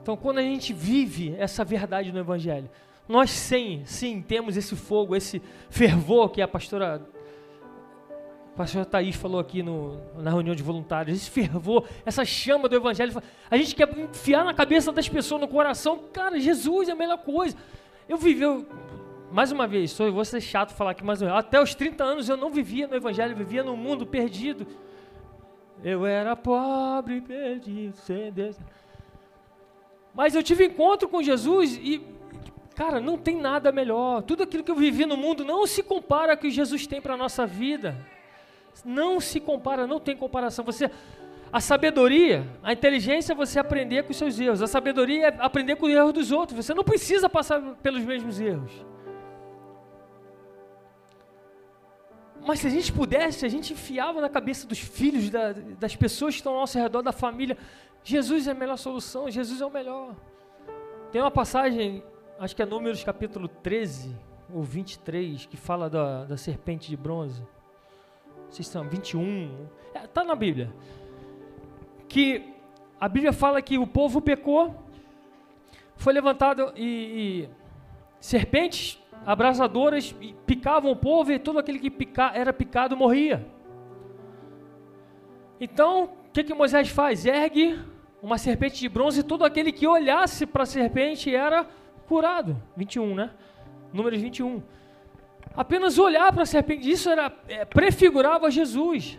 Então, 0.00 0.16
quando 0.16 0.38
a 0.38 0.42
gente 0.42 0.72
vive 0.72 1.34
essa 1.36 1.64
verdade 1.64 2.12
no 2.12 2.20
Evangelho, 2.20 2.70
nós 3.08 3.30
sim, 3.30 3.82
sim, 3.84 4.20
temos 4.20 4.56
esse 4.56 4.74
fogo, 4.74 5.14
esse 5.14 5.40
fervor 5.70 6.30
que 6.30 6.42
a 6.42 6.48
pastora 6.48 7.06
a 8.54 8.56
pastora 8.56 8.86
Thaís 8.86 9.14
falou 9.14 9.38
aqui 9.38 9.62
no, 9.62 10.00
na 10.16 10.30
reunião 10.30 10.54
de 10.54 10.62
voluntários, 10.62 11.16
esse 11.18 11.30
fervor, 11.30 11.86
essa 12.06 12.24
chama 12.24 12.70
do 12.70 12.74
evangelho, 12.74 13.22
a 13.50 13.56
gente 13.56 13.74
quer 13.74 13.86
enfiar 13.98 14.44
na 14.44 14.54
cabeça 14.54 14.90
das 14.90 15.06
pessoas, 15.06 15.42
no 15.42 15.46
coração, 15.46 16.00
cara, 16.10 16.40
Jesus 16.40 16.88
é 16.88 16.92
a 16.92 16.96
melhor 16.96 17.18
coisa. 17.18 17.54
Eu 18.08 18.16
vivi, 18.16 18.42
eu, 18.42 18.66
mais 19.30 19.52
uma 19.52 19.66
vez, 19.66 19.90
sou, 19.90 20.10
vou 20.10 20.24
ser 20.24 20.40
chato 20.40 20.72
falar 20.72 20.92
aqui, 20.92 21.04
mas 21.04 21.22
até 21.22 21.60
os 21.60 21.74
30 21.74 22.02
anos 22.02 22.28
eu 22.30 22.36
não 22.36 22.50
vivia 22.50 22.88
no 22.88 22.96
evangelho, 22.96 23.32
eu 23.32 23.36
vivia 23.36 23.62
no 23.62 23.76
mundo 23.76 24.06
perdido. 24.06 24.66
Eu 25.84 26.06
era 26.06 26.34
pobre, 26.34 27.20
perdido, 27.20 27.94
sem 27.96 28.32
Deus. 28.32 28.58
Mas 30.14 30.34
eu 30.34 30.42
tive 30.42 30.64
encontro 30.64 31.06
com 31.10 31.22
Jesus 31.22 31.76
e 31.76 32.15
Cara, 32.76 33.00
não 33.00 33.16
tem 33.16 33.40
nada 33.40 33.72
melhor. 33.72 34.20
Tudo 34.20 34.42
aquilo 34.42 34.62
que 34.62 34.70
eu 34.70 34.76
vivi 34.76 35.06
no 35.06 35.16
mundo 35.16 35.46
não 35.46 35.66
se 35.66 35.82
compara 35.82 36.32
ao 36.34 36.38
que 36.38 36.50
Jesus 36.50 36.86
tem 36.86 37.00
para 37.00 37.14
a 37.14 37.16
nossa 37.16 37.46
vida. 37.46 37.96
Não 38.84 39.18
se 39.18 39.40
compara, 39.40 39.86
não 39.86 39.98
tem 39.98 40.14
comparação. 40.14 40.62
Você, 40.66 40.90
a 41.50 41.58
sabedoria, 41.58 42.46
a 42.62 42.74
inteligência 42.74 43.32
é 43.32 43.34
você 43.34 43.58
aprender 43.58 44.02
com 44.02 44.10
os 44.10 44.18
seus 44.18 44.38
erros. 44.38 44.60
A 44.60 44.66
sabedoria 44.66 45.28
é 45.28 45.36
aprender 45.38 45.76
com 45.76 45.86
os 45.86 45.92
erros 45.92 46.12
dos 46.12 46.30
outros. 46.30 46.62
Você 46.62 46.74
não 46.74 46.84
precisa 46.84 47.30
passar 47.30 47.62
pelos 47.82 48.04
mesmos 48.04 48.38
erros. 48.38 48.84
Mas 52.46 52.60
se 52.60 52.66
a 52.66 52.70
gente 52.70 52.92
pudesse, 52.92 53.46
a 53.46 53.48
gente 53.48 53.72
enfiava 53.72 54.20
na 54.20 54.28
cabeça 54.28 54.66
dos 54.66 54.78
filhos, 54.78 55.30
da, 55.30 55.54
das 55.80 55.96
pessoas 55.96 56.34
que 56.34 56.40
estão 56.40 56.52
ao 56.52 56.60
nosso 56.60 56.78
redor, 56.78 57.00
da 57.00 57.10
família. 57.10 57.56
Jesus 58.04 58.46
é 58.46 58.50
a 58.50 58.54
melhor 58.54 58.76
solução, 58.76 59.30
Jesus 59.30 59.62
é 59.62 59.66
o 59.66 59.70
melhor. 59.70 60.14
Tem 61.10 61.22
uma 61.22 61.30
passagem 61.30 62.04
acho 62.38 62.54
que 62.54 62.62
é 62.62 62.66
Números 62.66 63.02
capítulo 63.02 63.48
13 63.48 64.14
ou 64.52 64.62
23, 64.62 65.46
que 65.46 65.56
fala 65.56 65.88
da, 65.88 66.24
da 66.24 66.36
serpente 66.36 66.88
de 66.88 66.96
bronze. 66.96 67.42
Vocês 68.48 68.68
são 68.68 68.88
21, 68.88 69.68
está 69.88 70.00
é, 70.00 70.06
tá 70.06 70.24
na 70.24 70.34
Bíblia. 70.34 70.72
Que 72.08 72.54
a 73.00 73.08
Bíblia 73.08 73.32
fala 73.32 73.60
que 73.60 73.78
o 73.78 73.86
povo 73.86 74.20
pecou, 74.20 74.74
foi 75.96 76.12
levantado 76.12 76.72
e, 76.76 76.84
e 76.84 77.48
serpentes 78.20 79.02
abrasadoras 79.24 80.14
picavam 80.46 80.90
o 80.90 80.96
povo 80.96 81.32
e 81.32 81.38
todo 81.38 81.58
aquele 81.58 81.78
que 81.78 81.90
pica, 81.90 82.30
era 82.34 82.52
picado 82.52 82.96
morria. 82.96 83.46
Então, 85.58 86.04
o 86.04 86.30
que, 86.32 86.44
que 86.44 86.54
Moisés 86.54 86.88
faz? 86.88 87.24
Ergue 87.24 87.80
uma 88.22 88.38
serpente 88.38 88.78
de 88.78 88.88
bronze 88.88 89.20
e 89.20 89.24
todo 89.24 89.44
aquele 89.44 89.72
que 89.72 89.86
olhasse 89.86 90.46
para 90.46 90.62
a 90.64 90.66
serpente 90.66 91.34
era 91.34 91.66
curado. 92.06 92.56
21, 92.76 93.14
né? 93.14 93.30
Números 93.92 94.20
21. 94.20 94.62
Apenas 95.56 95.98
olhar 95.98 96.32
para 96.32 96.42
a 96.42 96.46
serpente, 96.46 96.90
isso 96.90 97.08
era, 97.08 97.32
é, 97.48 97.64
prefigurava 97.64 98.50
Jesus. 98.50 99.18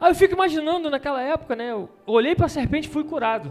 Aí 0.00 0.10
eu 0.10 0.14
fico 0.14 0.34
imaginando 0.34 0.90
naquela 0.90 1.22
época, 1.22 1.56
né? 1.56 1.70
Eu 1.70 1.88
olhei 2.06 2.34
para 2.34 2.46
a 2.46 2.48
serpente 2.48 2.88
e 2.88 2.90
fui 2.90 3.04
curado. 3.04 3.50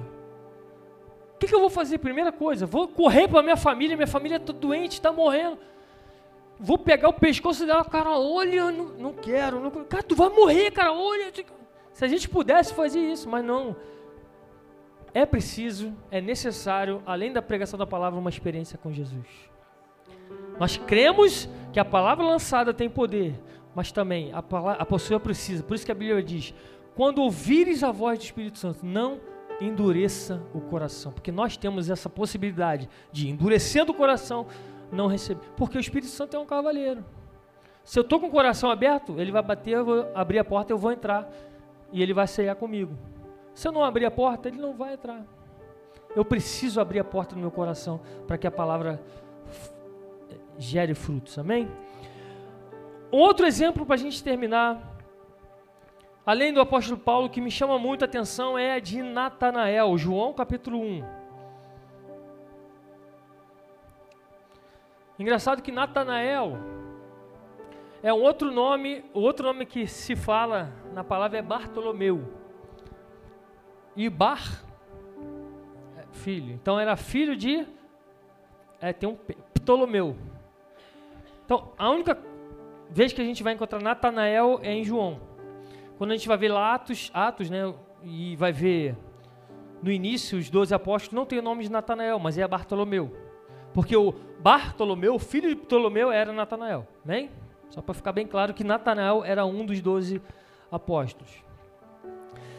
O 1.36 1.38
que, 1.38 1.48
que, 1.48 1.56
eu 1.56 1.60
vou 1.60 1.70
fazer? 1.70 1.98
Primeira 1.98 2.32
coisa, 2.32 2.66
vou 2.66 2.88
correr 2.88 3.28
para 3.28 3.44
minha 3.44 3.58
família, 3.58 3.96
minha 3.96 4.08
família 4.08 4.38
está 4.38 4.54
doente, 4.54 4.94
está 4.94 5.12
morrendo. 5.12 5.60
Vou 6.58 6.78
pegar 6.78 7.10
o 7.10 7.14
pescoço 7.14 7.66
dela, 7.66 7.84
cara, 7.84 8.18
olha, 8.18 8.72
não, 8.72 8.86
não 8.86 9.14
quero, 9.14 9.60
não, 9.60 9.70
cara, 9.70 10.02
tu 10.02 10.16
vai 10.16 10.30
morrer, 10.30 10.72
cara, 10.72 10.94
olha. 10.94 11.32
Se 11.92 12.06
a 12.06 12.08
gente 12.08 12.30
pudesse 12.30 12.74
fazer 12.74 13.00
isso, 13.00 13.30
mas 13.30 13.44
não. 13.44 13.76
É 15.16 15.26
preciso, 15.26 15.94
é 16.12 16.20
necessário, 16.20 17.02
além 17.06 17.32
da 17.32 17.42
pregação 17.42 17.80
da 17.80 17.88
palavra, 17.88 18.20
uma 18.20 18.30
experiência 18.30 18.78
com 18.78 18.92
Jesus. 18.92 19.26
Nós 20.60 20.76
cremos 20.76 21.48
que 21.72 21.80
a 21.80 21.86
palavra 21.86 22.26
lançada 22.26 22.74
tem 22.74 22.90
poder, 22.90 23.34
mas 23.74 23.94
também 23.94 24.34
a, 24.34 24.44
palavra, 24.44 24.84
a 24.84 24.86
pessoa 24.86 25.18
precisa. 25.18 25.64
Por 25.64 25.74
isso 25.74 25.86
que 25.86 25.92
a 25.94 25.96
Bíblia 25.96 26.22
diz: 26.22 26.54
quando 26.98 27.20
ouvires 27.20 27.82
a 27.82 27.94
voz 27.94 28.20
do 28.20 28.24
Espírito 28.24 28.60
Santo, 28.60 28.86
não 28.86 29.22
endureça 29.62 30.44
o 30.54 30.60
coração, 30.60 31.14
porque 31.14 31.32
nós 31.32 31.56
temos 31.56 31.90
essa 31.90 32.10
possibilidade 32.10 32.90
de 33.10 33.30
endurecendo 33.30 33.94
o 33.94 33.96
coração, 33.96 34.46
não 34.92 35.08
receber, 35.08 35.40
porque 35.56 35.78
o 35.78 35.80
Espírito 35.80 36.12
Santo 36.12 36.36
é 36.36 36.40
um 36.40 36.46
cavaleiro. 36.46 37.06
Se 37.86 37.98
eu 37.98 38.02
estou 38.02 38.20
com 38.20 38.28
o 38.28 38.32
coração 38.32 38.70
aberto, 38.70 39.18
ele 39.18 39.32
vai 39.32 39.42
bater, 39.42 39.76
eu 39.76 39.86
vou 39.86 40.12
abrir 40.14 40.40
a 40.40 40.44
porta, 40.44 40.74
eu 40.74 40.78
vou 40.78 40.92
entrar 40.92 41.32
e 41.94 42.04
ele 42.04 42.14
vai 42.14 42.28
ceiar 42.28 42.58
comigo. 42.58 42.98
Se 43.56 43.70
eu 43.70 43.72
não 43.72 43.84
abrir 43.86 44.06
a 44.06 44.12
porta, 44.12 44.50
ele 44.50 44.58
não 44.58 44.74
vai 44.74 44.94
entrar. 44.94 45.24
Eu 46.14 46.26
preciso 46.26 46.82
abrir 46.82 47.00
a 47.00 47.04
porta 47.06 47.36
do 47.36 47.42
meu 47.42 47.50
coração 47.50 48.02
para 48.28 48.38
que 48.38 48.46
a 48.46 48.52
palavra 48.52 49.02
gere 50.58 50.94
frutos, 50.94 51.40
amém? 51.40 51.72
Outro 53.10 53.46
exemplo 53.46 53.86
para 53.86 53.96
a 53.96 53.98
gente 53.98 54.22
terminar 54.22 54.94
além 56.26 56.52
do 56.52 56.60
apóstolo 56.60 57.00
Paulo, 57.00 57.30
que 57.30 57.40
me 57.40 57.50
chama 57.50 57.80
muito 57.80 58.02
a 58.04 58.06
atenção 58.06 58.58
é 58.58 58.74
a 58.74 58.80
de 58.80 59.02
Natanael, 59.02 59.98
João 59.98 60.34
capítulo 60.34 60.78
1. 60.78 61.04
Engraçado 65.18 65.62
que 65.62 65.72
Natanael 65.72 66.58
é 68.04 68.14
um 68.14 68.22
outro 68.22 68.52
nome, 68.52 69.06
o 69.14 69.22
outro 69.22 69.46
nome 69.46 69.66
que 69.66 69.88
se 69.88 70.14
fala 70.14 70.74
na 70.94 71.06
palavra 71.06 71.38
é 71.38 71.42
Bartolomeu. 71.42 72.45
E 73.96 74.10
Bar, 74.10 74.64
é 75.98 76.04
filho. 76.12 76.54
Então 76.54 76.80
era 76.80 76.96
filho 76.96 77.36
de, 77.36 77.66
é, 78.82 78.92
tem 78.92 79.08
um 79.08 79.16
Ptolomeu. 79.54 80.16
Então 81.46 81.72
a 81.78 81.90
única 81.90 82.18
vez 82.90 83.14
que 83.14 83.22
a 83.22 83.26
gente 83.26 83.42
vai 83.44 83.54
encontrar 83.54 83.82
Natanael 83.82 84.60
é 84.62 84.74
em 84.74 84.84
João. 84.84 85.20
Quando 85.98 86.12
a 86.12 86.16
gente 86.16 86.28
vai 86.28 86.38
ver 86.38 86.50
lá 86.50 86.74
Atos, 86.74 87.10
Atos, 87.14 87.50
né, 87.50 87.74
e 88.04 88.36
vai 88.36 88.52
ver 88.52 88.96
no 89.82 89.92
início 89.92 90.38
os 90.38 90.50
doze 90.50 90.74
apóstolos, 90.74 91.14
não 91.14 91.26
tem 91.26 91.40
o 91.40 91.42
nome 91.42 91.64
de 91.64 91.72
Natanael, 91.72 92.20
mas 92.20 92.38
é 92.38 92.48
Bartolomeu. 92.48 93.16
Porque 93.74 93.96
o 93.96 94.14
Bartolomeu, 94.40 95.18
filho 95.20 95.50
de 95.50 95.56
Ptolomeu, 95.56 96.12
era 96.12 96.34
Natanael. 96.34 96.88
Bem? 97.04 97.30
Só 97.70 97.82
para 97.82 97.94
ficar 97.94 98.12
bem 98.12 98.26
claro 98.28 98.54
que 98.54 98.64
Natanael 98.64 99.24
era 99.24 99.46
um 99.46 99.66
dos 99.66 99.82
doze 99.82 100.22
apóstolos. 100.72 101.45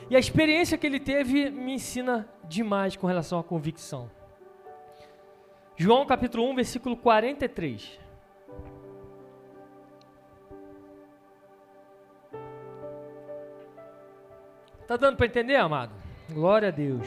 E 0.09 0.15
a 0.15 0.19
experiência 0.19 0.79
que 0.79 0.87
ele 0.87 1.01
teve 1.01 1.51
me 1.51 1.75
ensina 1.75 2.29
demais 2.45 2.97
com 2.97 3.07
relação 3.07 3.39
à 3.39 3.45
convicção. 3.45 4.09
João 5.77 6.07
capítulo 6.07 6.49
1, 6.51 6.55
versículo 6.55 6.97
43. 6.97 7.99
Tá 14.87 14.97
dando 14.97 15.17
para 15.17 15.27
entender, 15.27 15.57
amado? 15.57 15.93
Glória 16.31 16.69
a 16.69 16.71
Deus. 16.71 17.07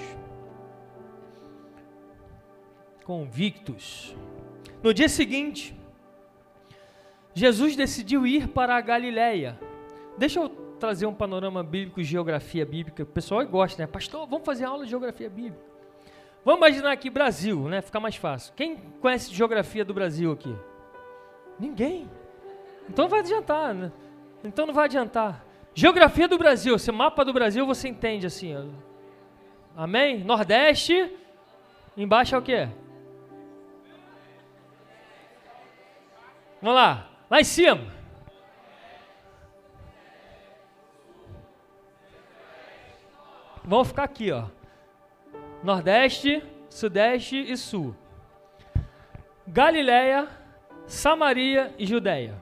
Convictos. 3.05 4.13
No 4.83 4.93
dia 4.93 5.07
seguinte, 5.07 5.73
Jesus 7.33 7.77
decidiu 7.77 8.27
ir 8.27 8.49
para 8.49 8.75
a 8.75 8.81
Galileia. 8.81 9.57
Deixa 10.17 10.41
eu 10.41 10.68
trazer 10.79 11.05
um 11.05 11.13
panorama 11.13 11.63
bíblico, 11.63 12.01
geografia 12.01 12.65
bíblica. 12.65 13.03
O 13.03 13.05
pessoal 13.05 13.45
gosta, 13.45 13.83
né? 13.83 13.87
Pastor, 13.87 14.25
vamos 14.25 14.45
fazer 14.45 14.65
aula 14.65 14.83
de 14.85 14.89
geografia 14.89 15.29
bíblica. 15.29 15.59
Vamos 16.43 16.59
imaginar 16.59 16.91
aqui 16.91 17.09
Brasil, 17.09 17.67
né? 17.67 17.81
Fica 17.81 17.99
mais 17.99 18.15
fácil. 18.15 18.53
Quem 18.55 18.77
conhece 19.01 19.33
geografia 19.33 19.85
do 19.85 19.93
Brasil 19.93 20.31
aqui? 20.31 20.55
Ninguém. 21.59 22.09
Então 22.89 23.03
não 23.05 23.09
vai 23.09 23.19
adiantar, 23.19 23.73
né? 23.73 23.91
Então 24.43 24.65
não 24.65 24.73
vai 24.73 24.85
adiantar. 24.85 25.45
Geografia 25.75 26.27
do 26.27 26.37
Brasil, 26.37 26.75
esse 26.75 26.91
mapa 26.91 27.23
do 27.23 27.33
Brasil 27.33 27.65
você 27.65 27.87
entende 27.87 28.25
assim. 28.25 28.55
Ó. 28.55 28.63
Amém? 29.75 30.23
Nordeste, 30.23 31.15
embaixo 31.95 32.35
é 32.35 32.37
o 32.37 32.41
quê? 32.41 32.69
Vamos 36.61 36.75
lá, 36.75 37.09
lá 37.29 37.39
em 37.39 37.43
cima. 37.43 37.98
Vamos 43.69 43.89
ficar 43.89 44.05
aqui, 44.05 44.31
ó. 44.31 44.45
Nordeste, 45.63 46.43
Sudeste 46.71 47.39
e 47.39 47.55
Sul. 47.55 47.95
Galileia, 49.45 50.27
Samaria 50.87 51.71
e 51.77 51.85
Judéia. 51.85 52.33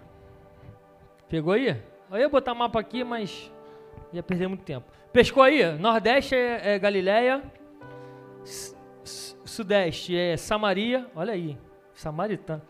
Pegou 1.28 1.52
aí? 1.52 1.84
Eu 2.10 2.18
ia 2.18 2.30
botar 2.30 2.56
mapa 2.56 2.80
aqui, 2.80 3.04
mas 3.04 3.52
ia 4.14 4.24
perder 4.24 4.48
muito 4.48 4.64
tempo. 4.64 4.90
Pescou 5.12 5.44
aí? 5.44 5.70
Nordeste 5.78 6.34
é, 6.34 6.76
é 6.76 6.80
Galileia, 6.80 7.44
Sudeste 9.04 10.16
é 10.16 10.38
Samaria, 10.38 11.08
olha 11.14 11.34
aí, 11.34 11.58
samaritano. 11.94 12.62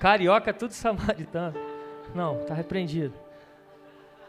Carioca 0.00 0.48
é 0.48 0.54
tudo 0.54 0.72
samaritano. 0.72 1.54
Não, 2.14 2.42
tá 2.46 2.54
repreendido. 2.54 3.12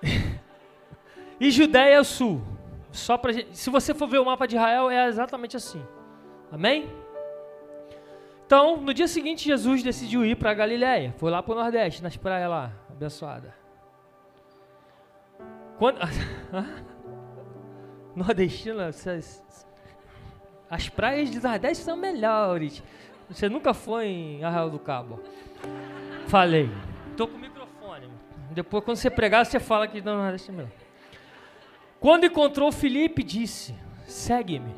e 1.39 1.49
Judéia 1.49 1.95
é 1.95 1.99
o 2.01 2.03
sul. 2.03 2.56
Só 2.97 3.15
pra 3.15 3.31
gente, 3.31 3.55
se 3.55 3.69
você 3.69 3.93
for 3.93 4.07
ver 4.07 4.17
o 4.17 4.25
mapa 4.25 4.47
de 4.47 4.55
Israel, 4.55 4.89
é 4.89 5.07
exatamente 5.07 5.55
assim. 5.55 5.85
Amém? 6.51 6.89
Então, 8.43 8.77
no 8.77 8.91
dia 8.91 9.07
seguinte, 9.07 9.45
Jesus 9.45 9.83
decidiu 9.83 10.25
ir 10.25 10.35
para 10.35 10.51
Galiléia. 10.53 11.13
Foi 11.17 11.29
lá 11.29 11.43
para 11.43 11.53
o 11.53 11.55
Nordeste, 11.55 12.01
nas 12.01 12.17
praias 12.17 12.49
lá, 12.49 12.71
abençoada. 12.89 13.53
Quando, 15.77 15.99
nordestina, 18.15 18.89
as 20.67 20.89
praias 20.89 21.29
de 21.29 21.39
Nordeste 21.39 21.83
são 21.83 21.95
melhores. 21.95 22.81
Você 23.29 23.47
nunca 23.47 23.75
foi 23.75 24.07
em 24.07 24.43
Arraial 24.43 24.71
do 24.71 24.79
Cabo? 24.79 25.19
Falei. 26.27 26.71
Tô 27.15 27.27
com 27.27 27.37
o 27.37 27.39
microfone. 27.39 28.09
Depois, 28.49 28.83
quando 28.83 28.97
você 28.97 29.11
pregar, 29.11 29.45
você 29.45 29.59
fala 29.59 29.87
que 29.87 30.01
não 30.01 30.17
Nordeste 30.17 30.49
é 30.49 30.53
melhor. 30.53 30.86
Quando 31.99 32.25
encontrou 32.25 32.71
Felipe, 32.71 33.23
disse: 33.23 33.75
Segue-me. 34.05 34.73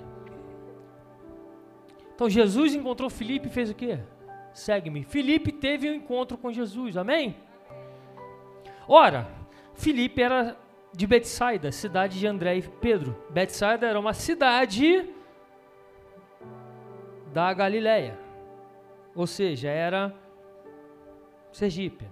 Então 2.15 2.29
Jesus 2.29 2.75
encontrou 2.75 3.09
Felipe 3.09 3.47
e 3.47 3.51
fez 3.51 3.69
o 3.69 3.75
quê? 3.75 3.99
Segue-me. 4.53 5.03
Felipe 5.03 5.51
teve 5.51 5.89
um 5.89 5.93
encontro 5.93 6.37
com 6.37 6.51
Jesus, 6.51 6.97
amém? 6.97 7.35
Ora, 8.87 9.27
Felipe 9.73 10.21
era 10.21 10.57
de 10.91 11.05
Betsaida, 11.05 11.71
cidade 11.71 12.19
de 12.19 12.27
André 12.27 12.57
e 12.57 12.61
Pedro. 12.61 13.15
Betsaida 13.29 13.87
era 13.87 13.99
uma 13.99 14.13
cidade 14.13 15.07
da 17.31 17.53
Galileia. 17.53 18.17
Ou 19.15 19.27
seja, 19.27 19.69
era 19.69 20.13
Sergipe. 21.51 22.05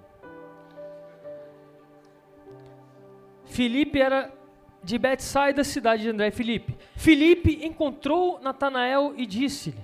Filipe 3.46 4.00
era 4.00 4.32
de 4.84 4.98
Betsaida, 4.98 5.64
cidade 5.64 6.04
de 6.04 6.10
André 6.10 6.28
e 6.28 6.32
Filipe. 6.32 6.78
Filipe 6.96 7.66
encontrou 7.66 8.40
Natanael 8.42 9.14
e 9.18 9.26
disse-lhe: 9.26 9.78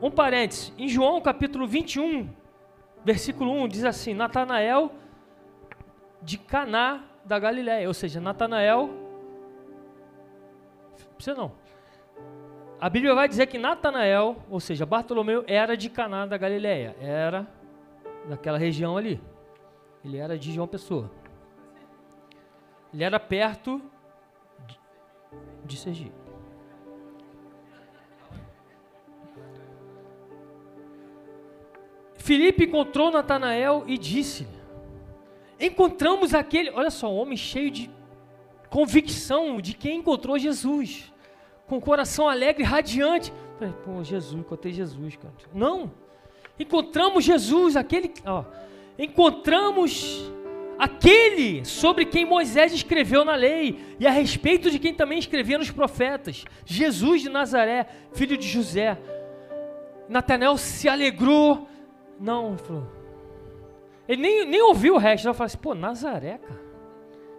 Um 0.00 0.10
parênteses, 0.10 0.72
em 0.76 0.88
João 0.88 1.20
capítulo 1.20 1.66
21, 1.66 2.28
versículo 3.04 3.52
1, 3.52 3.68
diz 3.68 3.84
assim: 3.84 4.14
Natanael 4.14 4.92
de 6.22 6.38
Caná 6.38 7.04
da 7.24 7.38
Galiléia, 7.38 7.86
ou 7.86 7.94
seja, 7.94 8.20
Natanael, 8.20 8.90
você 11.18 11.34
não. 11.34 11.52
a 12.80 12.88
Bíblia 12.88 13.14
vai 13.14 13.28
dizer 13.28 13.46
que 13.46 13.58
Natanael, 13.58 14.36
ou 14.50 14.60
seja, 14.60 14.86
Bartolomeu, 14.86 15.44
era 15.46 15.76
de 15.76 15.90
Caná 15.90 16.26
da 16.26 16.36
Galileia, 16.36 16.96
era 17.00 17.46
daquela 18.28 18.58
região 18.58 18.96
ali. 18.96 19.20
Ele 20.04 20.16
era 20.16 20.38
de 20.38 20.52
João 20.52 20.66
Pessoa. 20.68 21.10
Ele 22.92 23.04
era 23.04 23.20
perto 23.20 23.80
de, 25.64 25.76
Sergipe. 25.76 26.12
Filipe 32.16 32.64
encontrou 32.64 33.10
Natanael 33.10 33.84
e 33.86 33.96
disse: 33.96 34.46
Encontramos 35.60 36.34
aquele, 36.34 36.70
olha 36.70 36.90
só, 36.90 37.12
um 37.12 37.16
homem 37.16 37.36
cheio 37.36 37.70
de 37.70 37.90
convicção 38.70 39.60
de 39.60 39.74
quem 39.74 39.98
encontrou 39.98 40.38
Jesus 40.38 41.12
com 41.66 41.76
o 41.76 41.80
coração 41.80 42.28
alegre, 42.28 42.64
radiante. 42.64 43.32
Falei, 43.58 43.74
pô, 43.84 44.02
Jesus, 44.02 44.40
encontrei 44.40 44.72
Jesus, 44.72 45.16
cara. 45.16 45.34
Não. 45.52 45.92
Encontramos 46.58 47.24
Jesus, 47.24 47.76
aquele, 47.76 48.12
ó, 48.24 48.44
encontramos 48.98 50.32
aquele 50.78 51.64
sobre 51.64 52.04
quem 52.04 52.24
Moisés 52.24 52.72
escreveu 52.72 53.24
na 53.24 53.34
lei 53.34 53.96
e 53.98 54.06
a 54.06 54.10
respeito 54.10 54.70
de 54.70 54.78
quem 54.78 54.94
também 54.94 55.18
escrevia 55.18 55.58
nos 55.58 55.70
profetas, 55.70 56.44
Jesus 56.64 57.22
de 57.22 57.28
Nazaré, 57.28 57.86
filho 58.12 58.36
de 58.36 58.46
José. 58.46 58.96
Natanael 60.08 60.56
se 60.56 60.88
alegrou. 60.88 61.68
Não, 62.18 62.50
ele 62.50 62.58
falou. 62.58 62.86
Ele 64.08 64.22
nem, 64.22 64.46
nem 64.46 64.62
ouviu 64.62 64.94
o 64.94 64.98
resto. 64.98 65.26
Ele 65.26 65.34
falou 65.34 65.46
assim: 65.46 65.58
pô, 65.58 65.74
Nazaré, 65.74 66.38
cara. 66.38 66.60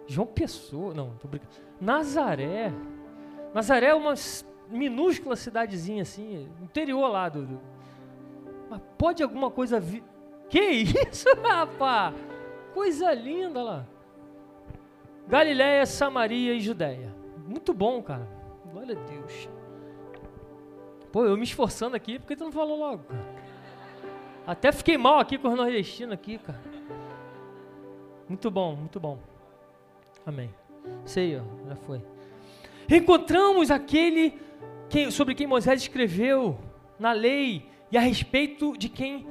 João 0.06 0.26
Pessoa. 0.26 0.94
Não, 0.94 1.10
tô 1.16 1.26
brincando. 1.26 1.52
Nazaré. 1.80 2.72
Nazaré 3.52 3.86
é 3.86 3.94
uma 3.94 4.14
minúscula 4.68 5.34
cidadezinha 5.34 6.02
assim, 6.02 6.48
interior 6.62 7.08
lá 7.08 7.28
do. 7.28 7.60
Mas 8.68 8.80
pode 8.96 9.22
alguma 9.22 9.50
coisa 9.50 9.80
vir. 9.80 10.04
Que 10.48 10.60
isso, 10.60 11.28
rapaz? 11.42 12.14
Coisa 12.74 13.12
linda 13.12 13.62
lá. 13.62 13.86
Galiléia, 15.28 15.86
Samaria 15.86 16.54
e 16.54 16.60
Judéia. 16.60 17.14
Muito 17.46 17.72
bom, 17.72 18.02
cara. 18.02 18.28
Glória 18.72 18.96
a 18.96 19.10
Deus. 19.10 19.48
Pô, 21.12 21.24
eu 21.24 21.36
me 21.36 21.44
esforçando 21.44 21.96
aqui, 21.96 22.18
por 22.18 22.28
que 22.28 22.36
tu 22.36 22.44
não 22.44 22.52
falou 22.52 22.78
logo, 22.78 23.04
cara? 23.04 23.40
Até 24.46 24.72
fiquei 24.72 24.96
mal 24.96 25.18
aqui 25.18 25.36
com 25.38 25.48
os 25.48 25.56
nordestinos 25.56 26.14
aqui, 26.14 26.38
cara. 26.38 26.60
Muito 28.28 28.50
bom, 28.50 28.76
muito 28.76 29.00
bom. 29.00 29.18
Amém. 30.24 30.54
Sei, 31.04 31.36
ó, 31.36 31.42
já 31.68 31.76
foi 31.76 32.00
encontramos 32.96 33.70
aquele 33.70 34.38
sobre 35.10 35.34
quem 35.34 35.46
Moisés 35.46 35.82
escreveu 35.82 36.58
na 36.98 37.12
lei 37.12 37.64
e 37.92 37.96
a 37.96 38.00
respeito 38.00 38.76
de 38.76 38.88
quem 38.88 39.26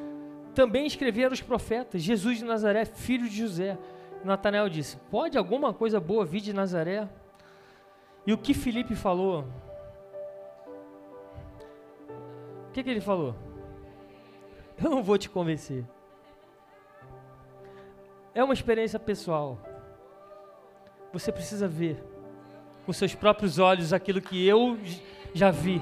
também 0.60 0.86
escreveram 0.86 1.32
os 1.32 1.40
profetas, 1.40 2.02
Jesus 2.02 2.40
de 2.40 2.44
Nazaré, 2.44 2.84
filho 2.84 3.30
de 3.30 3.38
José. 3.38 3.78
Natanael 4.26 4.68
disse: 4.68 4.98
Pode 5.10 5.38
alguma 5.38 5.74
coisa 5.74 6.02
boa 6.02 6.26
vir 6.26 6.42
de 6.42 6.52
Nazaré? 6.52 7.08
E 8.28 8.34
o 8.34 8.38
que 8.38 8.54
Felipe 8.54 8.94
falou? 8.94 9.46
O 12.68 12.72
que, 12.74 12.84
que 12.84 12.90
ele 12.90 13.00
falou? 13.00 13.34
Eu 14.84 14.90
não 14.90 15.02
vou 15.02 15.18
te 15.18 15.30
convencer. 15.30 15.86
É 18.36 18.44
uma 18.44 18.54
experiência 18.54 19.00
pessoal. 19.00 19.58
Você 21.14 21.32
precisa 21.32 21.70
ver 21.70 22.04
com 22.86 22.92
seus 22.92 23.16
próprios 23.16 23.60
olhos 23.60 23.94
aquilo 23.94 24.22
que 24.22 24.46
eu 24.46 24.78
já 25.34 25.52
vi. 25.52 25.82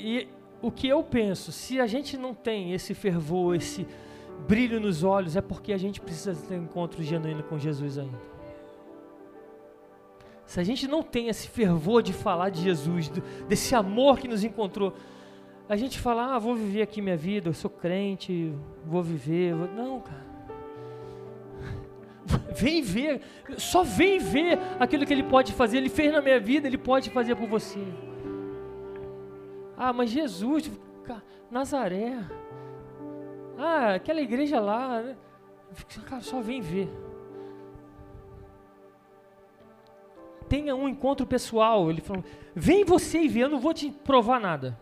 E 0.00 0.28
o 0.62 0.70
que 0.70 0.88
eu 0.88 1.02
penso, 1.02 1.52
se 1.52 1.80
a 1.80 1.86
gente 1.86 2.16
não 2.16 2.34
tem 2.34 2.72
esse 2.72 2.94
fervor, 2.94 3.54
esse 3.54 3.86
brilho 4.46 4.80
nos 4.80 5.02
olhos, 5.02 5.36
é 5.36 5.40
porque 5.40 5.72
a 5.72 5.78
gente 5.78 6.00
precisa 6.00 6.34
ter 6.34 6.58
um 6.58 6.64
encontro 6.64 7.02
genuíno 7.02 7.42
com 7.42 7.58
Jesus 7.58 7.98
ainda. 7.98 8.18
Se 10.46 10.58
a 10.58 10.64
gente 10.64 10.88
não 10.88 11.02
tem 11.02 11.28
esse 11.28 11.48
fervor 11.48 12.02
de 12.02 12.12
falar 12.12 12.50
de 12.50 12.60
Jesus, 12.62 13.08
desse 13.48 13.74
amor 13.74 14.18
que 14.18 14.26
nos 14.26 14.42
encontrou, 14.42 14.94
a 15.68 15.76
gente 15.76 16.00
fala, 16.00 16.34
ah, 16.34 16.38
vou 16.40 16.56
viver 16.56 16.82
aqui 16.82 17.00
minha 17.00 17.16
vida, 17.16 17.48
eu 17.48 17.54
sou 17.54 17.70
crente, 17.70 18.52
vou 18.84 19.02
viver. 19.02 19.54
Vou... 19.54 19.68
Não, 19.68 20.00
cara. 20.00 20.26
Vem 22.56 22.82
ver, 22.82 23.20
só 23.56 23.82
vem 23.82 24.18
ver 24.18 24.58
aquilo 24.78 25.06
que 25.06 25.12
ele 25.12 25.22
pode 25.22 25.52
fazer. 25.52 25.78
Ele 25.78 25.88
fez 25.88 26.12
na 26.12 26.20
minha 26.20 26.40
vida, 26.40 26.66
ele 26.66 26.78
pode 26.78 27.10
fazer 27.10 27.36
por 27.36 27.48
você. 27.48 27.78
Ah, 29.82 29.94
mas 29.94 30.10
Jesus, 30.10 30.70
Nazaré. 31.50 32.22
Ah, 33.56 33.94
aquela 33.94 34.20
igreja 34.20 34.60
lá. 34.60 35.00
Né? 35.00 35.16
Cara, 36.04 36.20
só 36.20 36.42
vem 36.42 36.60
ver. 36.60 36.86
Tenha 40.50 40.76
um 40.76 40.86
encontro 40.86 41.26
pessoal. 41.26 41.88
Ele 41.88 42.02
falou: 42.02 42.22
vem 42.54 42.84
você 42.84 43.20
e 43.20 43.28
vê, 43.28 43.44
eu 43.44 43.48
não 43.48 43.58
vou 43.58 43.72
te 43.72 43.90
provar 43.90 44.38
nada. 44.38 44.78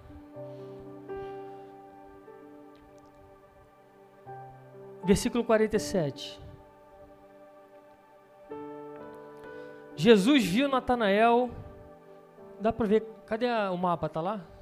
Versículo 5.04 5.44
47. 5.44 6.40
Jesus 9.94 10.44
viu 10.44 10.68
Natanael. 10.68 11.50
Dá 12.58 12.72
para 12.72 12.84
ver. 12.84 13.06
Cadê 13.26 13.46
o 13.46 13.76
mapa? 13.76 14.08
Tá 14.08 14.20
lá? 14.20 14.57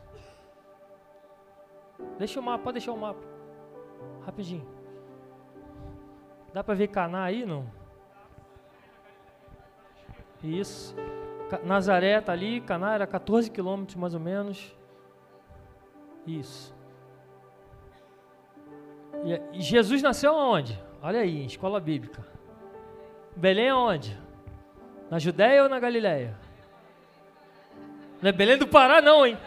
Deixa 2.18 2.40
o 2.40 2.42
mapa, 2.42 2.64
pode 2.64 2.74
deixar 2.74 2.92
o 2.92 2.98
mapa. 2.98 3.22
Rapidinho. 4.24 4.66
Dá 6.52 6.64
para 6.64 6.74
ver 6.74 6.88
Caná 6.88 7.24
aí, 7.24 7.44
não? 7.44 7.66
Isso. 10.42 10.94
Nazaré 11.64 12.20
tá 12.20 12.32
ali, 12.32 12.60
Caná 12.60 12.94
era 12.94 13.06
14 13.06 13.50
quilômetros 13.50 13.96
mais 13.96 14.14
ou 14.14 14.20
menos. 14.20 14.74
Isso. 16.26 16.74
E 19.52 19.60
Jesus 19.60 20.02
nasceu 20.02 20.34
aonde? 20.34 20.82
Olha 21.02 21.20
aí, 21.20 21.46
escola 21.46 21.80
bíblica. 21.80 22.24
Belém 23.34 23.68
aonde? 23.68 24.18
Na 25.10 25.18
Judéia 25.18 25.62
ou 25.62 25.68
na 25.68 25.78
Galiléia? 25.78 26.36
Não 28.20 28.28
é 28.28 28.32
Belém 28.32 28.56
do 28.56 28.66
Pará, 28.66 29.00
não, 29.00 29.26
hein? 29.26 29.38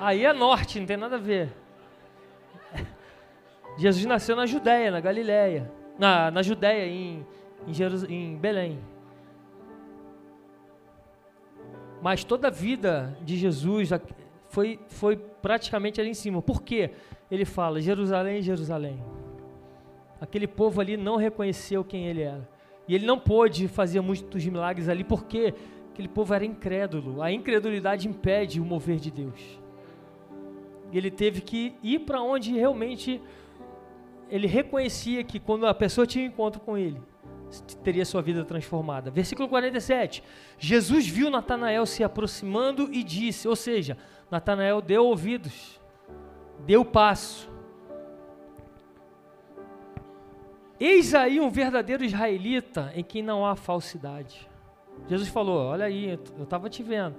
Aí 0.00 0.24
é 0.24 0.32
norte, 0.32 0.78
não 0.78 0.86
tem 0.86 0.96
nada 0.96 1.16
a 1.16 1.18
ver. 1.18 1.52
Jesus 3.76 4.04
nasceu 4.04 4.36
na 4.36 4.46
Judéia, 4.46 4.90
na 4.90 5.00
Galiléia. 5.00 5.70
Na, 5.98 6.30
na 6.30 6.42
Judéia, 6.42 6.86
em, 6.86 7.26
em, 7.66 8.14
em 8.14 8.36
Belém. 8.36 8.78
Mas 12.00 12.22
toda 12.22 12.48
a 12.48 12.50
vida 12.50 13.16
de 13.22 13.36
Jesus 13.36 13.90
foi, 14.48 14.78
foi 14.88 15.16
praticamente 15.16 16.00
ali 16.00 16.10
em 16.10 16.14
cima. 16.14 16.40
Por 16.40 16.62
quê? 16.62 16.90
Ele 17.30 17.44
fala: 17.44 17.80
Jerusalém, 17.80 18.40
Jerusalém. 18.40 19.02
Aquele 20.20 20.46
povo 20.46 20.80
ali 20.80 20.96
não 20.96 21.16
reconheceu 21.16 21.84
quem 21.84 22.06
ele 22.06 22.22
era. 22.22 22.48
E 22.86 22.94
ele 22.94 23.06
não 23.06 23.18
pôde 23.18 23.68
fazer 23.68 24.00
muitos 24.00 24.44
milagres 24.46 24.88
ali 24.88 25.04
porque 25.04 25.54
aquele 25.92 26.08
povo 26.08 26.34
era 26.34 26.44
incrédulo. 26.44 27.20
A 27.20 27.30
incredulidade 27.30 28.08
impede 28.08 28.60
o 28.60 28.64
mover 28.64 28.96
de 28.96 29.10
Deus. 29.10 29.58
Ele 30.92 31.10
teve 31.10 31.40
que 31.40 31.74
ir 31.82 32.00
para 32.00 32.22
onde 32.22 32.52
realmente 32.52 33.20
ele 34.30 34.46
reconhecia 34.46 35.24
que 35.24 35.38
quando 35.38 35.66
a 35.66 35.74
pessoa 35.74 36.06
tinha 36.06 36.24
um 36.24 36.28
encontro 36.28 36.60
com 36.60 36.76
ele, 36.76 37.00
teria 37.82 38.04
sua 38.04 38.20
vida 38.20 38.44
transformada. 38.44 39.10
Versículo 39.10 39.48
47. 39.48 40.22
Jesus 40.58 41.06
viu 41.06 41.30
Natanael 41.30 41.86
se 41.86 42.04
aproximando 42.04 42.92
e 42.92 43.02
disse, 43.02 43.48
ou 43.48 43.56
seja, 43.56 43.96
Natanael 44.30 44.80
deu 44.82 45.04
ouvidos, 45.06 45.80
deu 46.66 46.84
passo. 46.84 47.50
Eis 50.78 51.14
aí 51.14 51.40
um 51.40 51.50
verdadeiro 51.50 52.04
israelita 52.04 52.92
em 52.94 53.02
quem 53.02 53.22
não 53.22 53.44
há 53.44 53.56
falsidade. 53.56 54.48
Jesus 55.08 55.28
falou: 55.28 55.58
Olha 55.66 55.86
aí, 55.86 56.18
eu 56.36 56.44
estava 56.44 56.70
te 56.70 56.82
vendo. 56.82 57.16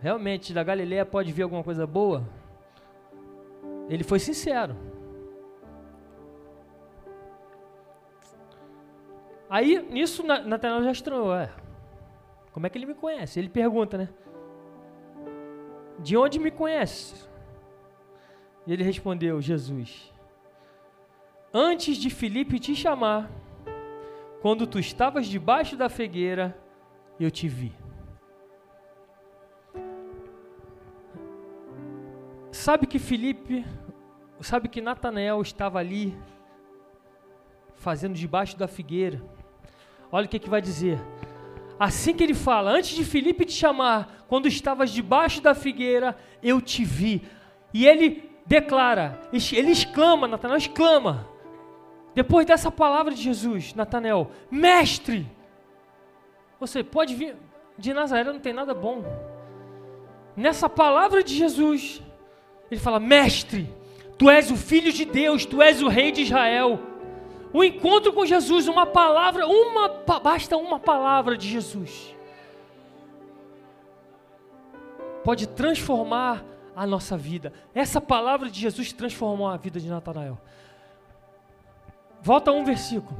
Realmente, 0.00 0.52
da 0.52 0.62
Galileia 0.62 1.04
pode 1.04 1.32
vir 1.32 1.42
alguma 1.42 1.64
coisa 1.64 1.86
boa? 1.86 2.28
Ele 3.88 4.04
foi 4.04 4.18
sincero. 4.18 4.76
Aí, 9.48 9.80
nisso, 9.90 10.22
Natanael 10.24 10.82
já 10.82 10.90
estranhou. 10.90 11.34
É, 11.34 11.50
como 12.52 12.66
é 12.66 12.70
que 12.70 12.76
ele 12.76 12.86
me 12.86 12.94
conhece? 12.94 13.38
Ele 13.38 13.48
pergunta, 13.48 13.96
né? 13.96 14.08
De 15.98 16.16
onde 16.16 16.38
me 16.38 16.50
conhece? 16.50 17.28
E 18.66 18.72
ele 18.72 18.82
respondeu: 18.82 19.40
Jesus 19.40 20.16
antes 21.58 21.96
de 21.96 22.10
Filipe 22.10 22.58
te 22.58 22.76
chamar, 22.76 23.30
quando 24.42 24.66
tu 24.66 24.78
estavas 24.78 25.26
debaixo 25.26 25.74
da 25.74 25.88
figueira, 25.88 26.54
eu 27.18 27.30
te 27.30 27.48
vi. 27.48 27.72
Sabe 32.56 32.86
que 32.86 32.98
Felipe, 32.98 33.66
sabe 34.40 34.66
que 34.66 34.80
Natanael 34.80 35.40
estava 35.42 35.78
ali 35.78 36.16
fazendo 37.74 38.14
debaixo 38.14 38.56
da 38.56 38.66
figueira. 38.66 39.22
Olha 40.10 40.24
o 40.24 40.28
que, 40.28 40.38
que 40.38 40.48
vai 40.48 40.62
dizer. 40.62 40.98
Assim 41.78 42.14
que 42.14 42.24
ele 42.24 42.34
fala, 42.34 42.70
antes 42.70 42.96
de 42.96 43.04
Felipe 43.04 43.44
te 43.44 43.52
chamar, 43.52 44.24
quando 44.26 44.48
estavas 44.48 44.90
debaixo 44.90 45.42
da 45.42 45.54
figueira, 45.54 46.16
eu 46.42 46.60
te 46.60 46.82
vi. 46.82 47.28
E 47.74 47.86
ele 47.86 48.28
declara, 48.46 49.20
ele 49.32 49.70
exclama, 49.70 50.26
Natanael 50.26 50.56
exclama, 50.56 51.28
depois 52.14 52.46
dessa 52.46 52.70
palavra 52.70 53.14
de 53.14 53.22
Jesus, 53.22 53.74
Natanael, 53.74 54.30
mestre, 54.50 55.30
você 56.58 56.82
pode 56.82 57.14
vir, 57.14 57.36
de 57.76 57.92
Nazaré 57.92 58.32
não 58.32 58.40
tem 58.40 58.54
nada 58.54 58.72
bom. 58.74 59.04
Nessa 60.34 60.70
palavra 60.70 61.22
de 61.22 61.36
Jesus, 61.36 62.02
ele 62.70 62.80
fala, 62.80 62.98
mestre, 62.98 63.68
tu 64.18 64.28
és 64.28 64.50
o 64.50 64.56
filho 64.56 64.92
de 64.92 65.04
Deus, 65.04 65.44
tu 65.44 65.62
és 65.62 65.82
o 65.82 65.88
rei 65.88 66.10
de 66.10 66.22
Israel. 66.22 66.80
O 67.52 67.62
encontro 67.62 68.12
com 68.12 68.26
Jesus, 68.26 68.68
uma 68.68 68.86
palavra, 68.86 69.46
uma 69.46 69.88
basta 70.22 70.56
uma 70.56 70.78
palavra 70.78 71.36
de 71.36 71.48
Jesus. 71.48 72.14
Pode 75.24 75.46
transformar 75.48 76.44
a 76.74 76.86
nossa 76.86 77.16
vida. 77.16 77.52
Essa 77.74 78.00
palavra 78.00 78.50
de 78.50 78.60
Jesus 78.60 78.92
transformou 78.92 79.48
a 79.48 79.56
vida 79.56 79.80
de 79.80 79.88
Natanael. 79.88 80.38
Volta 82.20 82.50
a 82.50 82.54
um 82.54 82.64
versículo. 82.64 83.16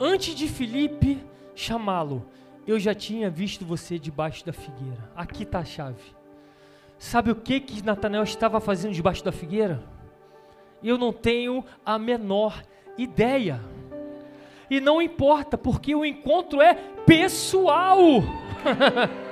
Antes 0.00 0.34
de 0.34 0.48
Felipe 0.48 1.24
chamá-lo, 1.54 2.24
eu 2.68 2.78
já 2.78 2.94
tinha 2.94 3.30
visto 3.30 3.64
você 3.64 3.98
debaixo 3.98 4.44
da 4.44 4.52
figueira. 4.52 5.10
Aqui 5.16 5.42
está 5.42 5.60
a 5.60 5.64
chave. 5.64 6.02
Sabe 6.98 7.30
o 7.30 7.34
que 7.34 7.60
que 7.60 7.82
Natanael 7.82 8.22
estava 8.24 8.60
fazendo 8.60 8.92
debaixo 8.92 9.24
da 9.24 9.32
figueira? 9.32 9.82
Eu 10.84 10.98
não 10.98 11.10
tenho 11.10 11.64
a 11.82 11.98
menor 11.98 12.62
ideia. 12.98 13.58
E 14.68 14.80
não 14.80 15.00
importa, 15.00 15.56
porque 15.56 15.94
o 15.94 16.04
encontro 16.04 16.60
é 16.60 16.74
pessoal. 17.06 17.98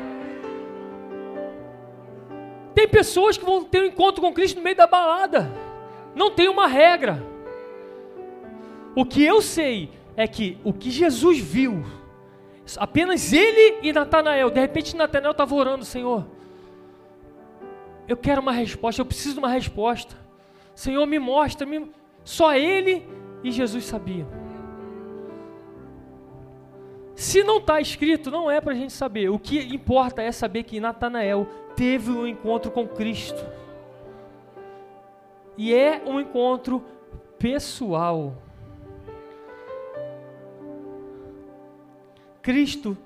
Tem 2.75 2.89
pessoas 2.89 3.37
que 3.37 3.45
vão 3.45 3.63
ter 3.65 3.83
um 3.83 3.87
encontro 3.87 4.23
com 4.23 4.33
Cristo 4.33 4.57
no 4.57 4.63
meio 4.63 4.77
da 4.77 4.87
balada. 4.87 5.51
Não 6.15 6.31
tem 6.31 6.49
uma 6.49 6.67
regra. 6.67 7.23
O 8.95 9.05
que 9.05 9.23
eu 9.23 9.43
sei 9.43 9.91
é 10.17 10.27
que 10.27 10.59
o 10.65 10.73
que 10.73 10.91
Jesus 10.91 11.39
viu, 11.39 11.85
apenas 12.79 13.33
ele 13.33 13.79
e 13.83 13.93
Natanael, 13.93 14.51
de 14.51 14.61
repente 14.61 14.97
Natanael 14.97 15.33
estava 15.33 15.55
orando, 15.55 15.85
Senhor, 15.85 16.27
eu 18.09 18.17
quero 18.17 18.41
uma 18.41 18.53
resposta, 18.53 19.01
eu 19.01 19.07
preciso 19.07 19.35
de 19.35 19.39
uma 19.41 19.49
resposta. 19.49 20.17
Senhor, 20.75 21.05
me 21.07 21.19
mostra, 21.19 21.67
me... 21.67 21.91
só 22.25 22.55
ele 22.55 23.07
e 23.43 23.51
Jesus 23.51 23.85
sabiam. 23.85 24.29
Se 27.15 27.43
não 27.43 27.59
está 27.59 27.81
escrito, 27.81 28.31
não 28.31 28.51
é 28.51 28.61
para 28.61 28.73
a 28.73 28.77
gente 28.77 28.93
saber. 28.93 29.31
O 29.31 29.39
que 29.39 29.59
importa 29.75 30.23
é 30.23 30.31
saber 30.31 30.65
que 30.65 30.79
Natanael 30.79 31.49
teve 31.75 32.11
um 32.11 32.27
encontro 32.27 32.71
com 32.71 32.87
Cristo. 32.87 33.43
E 35.57 35.73
é 35.73 36.03
um 36.05 36.21
encontro 36.21 36.85
pessoal. 37.39 38.35
Cristo 42.47 42.97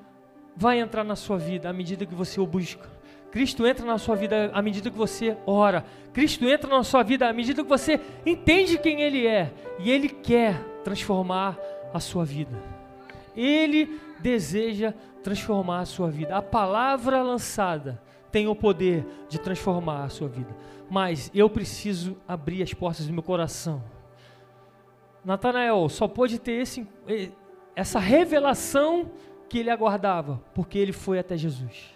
vai 0.55 0.81
entrar 0.81 1.03
na 1.03 1.17
sua 1.17 1.39
vida 1.39 1.71
à 1.71 1.73
medida 1.73 2.05
que 2.05 2.15
você 2.15 2.39
o 2.39 2.47
busca. 2.47 2.87
Cristo 3.31 3.67
entra 3.67 3.87
na 3.87 3.97
sua 3.97 4.15
vida 4.15 4.51
à 4.53 4.61
medida 4.61 4.91
que 4.91 4.99
você 4.99 5.35
ora. 5.47 5.83
Cristo 6.13 6.45
entra 6.45 6.69
na 6.69 6.85
sua 6.85 7.03
vida 7.03 7.27
à 7.27 7.33
medida 7.33 7.63
que 7.63 7.69
você 7.71 7.99
entende 8.27 8.77
quem 8.77 9.01
Ele 9.01 9.27
é. 9.27 9.51
E 9.79 9.91
Ele 9.91 10.11
quer 10.11 10.63
transformar 10.85 11.59
a 11.95 11.99
sua 11.99 12.23
vida. 12.23 12.55
Ele 13.35 13.99
deseja 14.19 14.93
transformar 15.23 15.81
a 15.81 15.87
sua 15.87 16.11
vida. 16.11 16.37
A 16.37 16.43
palavra 16.43 17.23
lançada 17.23 17.99
tem 18.31 18.47
o 18.47 18.55
poder 18.55 19.07
de 19.31 19.41
transformar 19.41 20.05
a 20.05 20.11
sua 20.11 20.29
vida. 20.29 20.55
Mas 20.91 21.31
eu 21.35 21.49
preciso 21.49 22.15
abrir 22.29 22.63
as 22.63 22.75
portas 22.75 23.07
do 23.07 23.13
meu 23.15 23.23
coração. 23.23 23.83
Natanael 25.25 25.89
só 25.89 26.07
pôde 26.07 26.39
ter 26.39 26.61
esse, 26.61 26.87
essa 27.75 27.99
revelação 27.99 29.11
que 29.51 29.59
ele 29.59 29.69
aguardava, 29.69 30.41
porque 30.55 30.79
ele 30.79 30.93
foi 30.93 31.19
até 31.19 31.37
Jesus. 31.37 31.93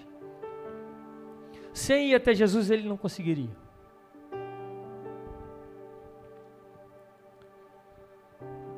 Sem 1.73 2.11
ir 2.11 2.17
até 2.17 2.35
Jesus, 2.35 2.69
ele 2.69 2.87
não 2.89 2.97
conseguiria. 2.97 3.57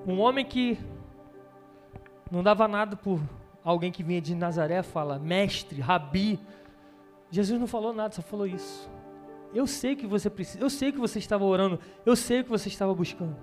Um 0.06 0.20
homem 0.20 0.44
que 0.44 0.78
não 2.30 2.42
dava 2.42 2.68
nada 2.68 2.96
por 2.96 3.18
alguém 3.64 3.90
que 3.90 4.02
vinha 4.02 4.20
de 4.20 4.34
Nazaré, 4.34 4.82
fala 4.82 5.18
mestre, 5.18 5.80
rabi, 5.80 6.38
Jesus 7.30 7.58
não 7.58 7.66
falou 7.66 7.94
nada, 7.94 8.14
só 8.14 8.20
falou 8.20 8.46
isso. 8.46 8.90
Eu 9.54 9.66
sei 9.66 9.96
que 9.96 10.06
você 10.06 10.28
precisa, 10.28 10.62
eu 10.62 10.68
sei 10.68 10.92
que 10.92 10.98
você 10.98 11.18
estava 11.18 11.44
orando, 11.44 11.80
eu 12.04 12.14
sei 12.14 12.42
que 12.42 12.50
você 12.50 12.68
estava 12.68 12.94
buscando. 12.94 13.36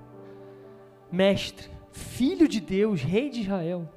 Mestre, 1.11 1.71
filho 1.91 2.47
de 2.47 2.61
Deus, 2.61 3.01
rei 3.01 3.31
de 3.31 3.41
Israel. 3.41 3.89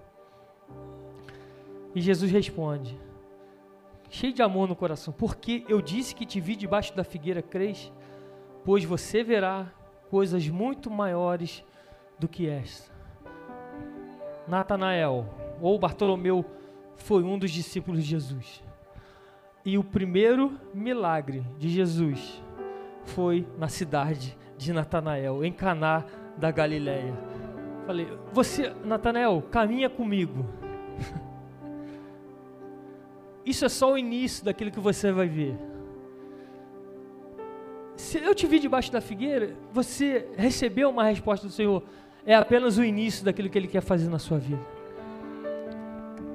E 1.97 2.01
Jesus 2.03 2.30
responde, 2.30 3.01
cheio 4.11 4.30
de 4.30 4.42
amor 4.42 4.68
no 4.68 4.76
coração, 4.76 5.14
porque 5.14 5.64
eu 5.66 5.80
disse 5.80 6.14
que 6.14 6.26
te 6.26 6.38
vi 6.38 6.55
debaixo 6.55 6.94
da 6.94 7.03
figueira, 7.03 7.40
crês? 7.40 7.90
Pois 8.66 8.84
você 8.84 9.24
verá 9.24 9.72
coisas 10.11 10.47
muito 10.47 10.90
maiores 10.90 11.64
do 12.18 12.28
que 12.28 12.47
esta. 12.47 12.92
Natanael, 14.47 15.24
ou 15.59 15.78
Bartolomeu, 15.78 16.44
foi 16.97 17.22
um 17.22 17.38
dos 17.38 17.51
discípulos 17.51 18.05
de 18.05 18.11
Jesus. 18.11 18.62
E 19.64 19.78
o 19.78 19.82
primeiro 19.82 20.61
milagre 20.74 21.47
de 21.59 21.70
Jesus 21.70 22.42
foi 23.05 23.49
na 23.57 23.68
cidade 23.68 24.36
de 24.59 24.70
Natanael, 24.70 25.42
em 25.42 25.51
Caná 25.51 26.05
da 26.36 26.51
Galileia. 26.51 27.14
Falei, 27.86 28.07
você, 28.34 28.74
Natanael, 28.84 29.40
caminha 29.51 29.88
comigo. 29.88 30.44
Isso 33.47 33.64
é 33.64 33.68
só 33.68 33.92
o 33.92 33.97
início 33.97 34.44
daquilo 34.44 34.70
que 34.70 34.80
você 34.80 35.12
vai 35.12 35.28
ver. 35.28 35.57
Se 37.97 38.18
eu 38.18 38.34
te 38.34 38.47
vi 38.47 38.59
debaixo 38.59 38.92
da 38.92 39.01
figueira, 39.01 39.57
você 39.72 40.28
recebeu 40.36 40.90
uma 40.90 41.05
resposta 41.05 41.47
do 41.47 41.53
Senhor. 41.53 41.82
É 42.26 42.34
apenas 42.34 42.76
o 42.76 42.84
início 42.84 43.24
daquilo 43.24 43.49
que 43.49 43.57
Ele 43.57 43.68
quer 43.68 43.80
fazer 43.80 44.11
na 44.11 44.18
sua 44.18 44.38
vida 44.38 44.76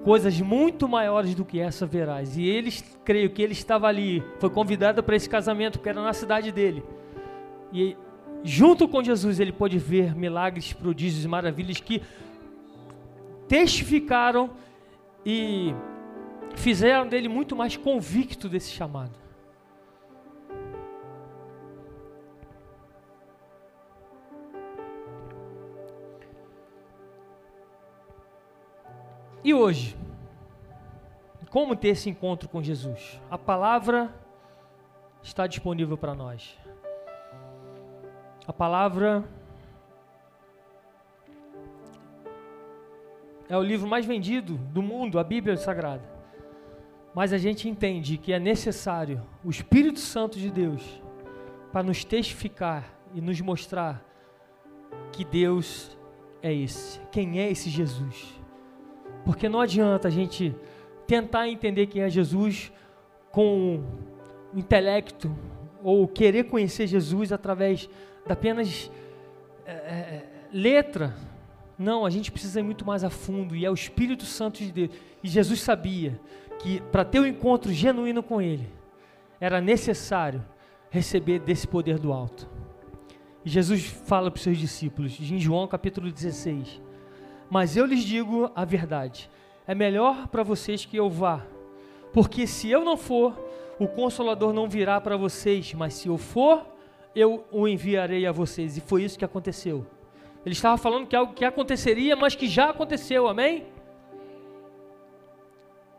coisas 0.03 0.39
muito 0.41 0.87
maiores 0.87 1.35
do 1.35 1.45
que 1.45 1.59
essa 1.59 1.85
verás. 1.85 2.37
E 2.37 2.47
eles, 2.47 2.83
creio 3.03 3.29
que 3.29 3.41
ele 3.41 3.53
estava 3.53 3.87
ali, 3.87 4.23
foi 4.39 4.49
convidado 4.49 5.03
para 5.03 5.15
esse 5.15 5.29
casamento, 5.29 5.79
que 5.79 5.89
era 5.89 6.01
na 6.01 6.13
cidade 6.13 6.51
dele. 6.51 6.83
E 7.71 7.95
junto 8.43 8.87
com 8.87 9.03
Jesus 9.03 9.39
ele 9.39 9.51
pôde 9.51 9.77
ver 9.77 10.15
milagres, 10.15 10.73
prodígios 10.73 11.23
e 11.23 11.27
maravilhas 11.27 11.79
que 11.79 12.01
testificaram 13.47 14.49
e 15.25 15.73
fizeram 16.55 17.07
dele 17.07 17.27
muito 17.27 17.55
mais 17.55 17.75
convicto 17.77 18.47
desse 18.47 18.71
chamado. 18.71 19.19
E 29.43 29.53
hoje? 29.53 29.97
Como 31.49 31.75
ter 31.75 31.89
esse 31.89 32.09
encontro 32.09 32.47
com 32.47 32.61
Jesus? 32.63 33.19
A 33.29 33.37
palavra 33.37 34.13
está 35.21 35.47
disponível 35.47 35.97
para 35.97 36.13
nós. 36.13 36.57
A 38.47 38.53
palavra 38.53 39.23
é 43.49 43.57
o 43.57 43.61
livro 43.61 43.87
mais 43.87 44.05
vendido 44.05 44.55
do 44.55 44.81
mundo, 44.81 45.19
a 45.19 45.23
Bíblia 45.23 45.57
Sagrada. 45.57 46.10
Mas 47.13 47.33
a 47.33 47.37
gente 47.37 47.67
entende 47.67 48.17
que 48.17 48.31
é 48.31 48.39
necessário 48.39 49.21
o 49.43 49.49
Espírito 49.49 49.99
Santo 49.99 50.39
de 50.39 50.49
Deus 50.49 50.81
para 51.71 51.83
nos 51.83 52.03
testificar 52.03 52.93
e 53.13 53.19
nos 53.19 53.39
mostrar 53.41 54.03
que 55.11 55.25
Deus 55.25 55.97
é 56.41 56.53
esse. 56.53 56.99
Quem 57.11 57.39
é 57.39 57.51
esse 57.51 57.69
Jesus? 57.69 58.39
Porque 59.25 59.49
não 59.49 59.59
adianta 59.59 60.07
a 60.07 60.11
gente 60.11 60.55
tentar 61.05 61.47
entender 61.49 61.87
quem 61.87 62.01
é 62.01 62.09
Jesus 62.09 62.71
com 63.31 63.83
o 64.53 64.59
intelecto 64.59 65.35
ou 65.83 66.07
querer 66.07 66.45
conhecer 66.45 66.87
Jesus 66.87 67.31
através 67.31 67.89
da 68.25 68.33
apenas 68.33 68.91
é, 69.65 69.71
é, 69.71 70.25
letra. 70.53 71.15
Não, 71.77 72.05
a 72.05 72.09
gente 72.09 72.31
precisa 72.31 72.59
ir 72.59 72.63
muito 72.63 72.85
mais 72.85 73.03
a 73.03 73.09
fundo 73.09 73.55
e 73.55 73.65
é 73.65 73.71
o 73.71 73.73
Espírito 73.73 74.23
Santo 74.23 74.59
de 74.59 74.71
Deus. 74.71 74.91
E 75.23 75.27
Jesus 75.27 75.61
sabia 75.61 76.19
que 76.61 76.81
para 76.91 77.03
ter 77.03 77.19
um 77.19 77.25
encontro 77.25 77.71
genuíno 77.71 78.21
com 78.21 78.41
Ele, 78.41 78.69
era 79.39 79.59
necessário 79.59 80.43
receber 80.89 81.39
desse 81.39 81.67
poder 81.67 81.97
do 81.97 82.13
alto. 82.13 82.47
E 83.43 83.49
Jesus 83.49 83.85
fala 83.85 84.29
para 84.29 84.37
os 84.37 84.43
seus 84.43 84.57
discípulos, 84.57 85.19
em 85.19 85.39
João 85.39 85.67
capítulo 85.67 86.11
16: 86.11 86.81
Mas 87.49 87.75
eu 87.75 87.85
lhes 87.85 88.03
digo 88.03 88.51
a 88.55 88.63
verdade, 88.63 89.29
é 89.65 89.73
melhor 89.73 90.27
para 90.27 90.43
vocês 90.43 90.85
que 90.85 90.97
eu 90.97 91.09
vá, 91.09 91.45
porque 92.13 92.45
se 92.45 92.69
eu 92.69 92.85
não 92.85 92.97
for, 92.97 93.33
o 93.79 93.87
consolador 93.87 94.53
não 94.53 94.69
virá 94.69 95.01
para 95.01 95.17
vocês, 95.17 95.73
mas 95.73 95.95
se 95.95 96.07
eu 96.07 96.17
for, 96.17 96.65
eu 97.15 97.43
o 97.51 97.67
enviarei 97.67 98.27
a 98.27 98.31
vocês. 98.31 98.77
E 98.77 98.81
foi 98.81 99.03
isso 99.03 99.17
que 99.17 99.25
aconteceu. 99.25 99.85
Ele 100.45 100.53
estava 100.53 100.77
falando 100.77 101.07
que 101.07 101.15
algo 101.15 101.33
que 101.33 101.45
aconteceria, 101.45 102.15
mas 102.15 102.35
que 102.35 102.47
já 102.47 102.69
aconteceu, 102.69 103.27
amém? 103.27 103.65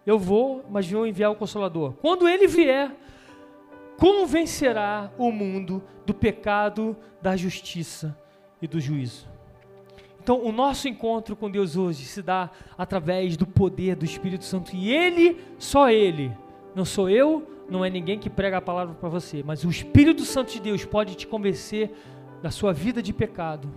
Eu 0.06 0.18
vou, 0.18 0.64
mas 0.70 0.90
vou 0.90 1.06
enviar 1.06 1.30
o 1.30 1.36
consolador. 1.36 1.92
Quando 1.94 2.28
ele 2.28 2.46
vier, 2.46 2.90
convencerá 3.96 5.12
o 5.16 5.30
mundo 5.30 5.82
do 6.04 6.12
pecado, 6.12 6.96
da 7.20 7.36
justiça 7.36 8.16
e 8.60 8.66
do 8.66 8.80
juízo. 8.80 9.28
Então, 10.22 10.40
o 10.44 10.52
nosso 10.52 10.88
encontro 10.88 11.34
com 11.34 11.50
Deus 11.50 11.76
hoje 11.76 12.04
se 12.04 12.22
dá 12.22 12.50
através 12.78 13.36
do 13.36 13.46
poder 13.46 13.96
do 13.96 14.04
Espírito 14.04 14.44
Santo 14.44 14.74
e 14.74 14.88
Ele, 14.88 15.40
só 15.58 15.90
Ele, 15.90 16.32
não 16.76 16.84
sou 16.84 17.10
eu, 17.10 17.48
não 17.68 17.84
é 17.84 17.90
ninguém 17.90 18.18
que 18.18 18.30
prega 18.30 18.58
a 18.58 18.60
palavra 18.60 18.94
para 18.94 19.08
você, 19.08 19.42
mas 19.44 19.64
o 19.64 19.70
Espírito 19.70 20.22
Santo 20.22 20.52
de 20.52 20.60
Deus 20.60 20.84
pode 20.84 21.16
te 21.16 21.26
convencer 21.26 21.90
da 22.40 22.50
sua 22.50 22.72
vida 22.72 23.02
de 23.02 23.12
pecado, 23.12 23.68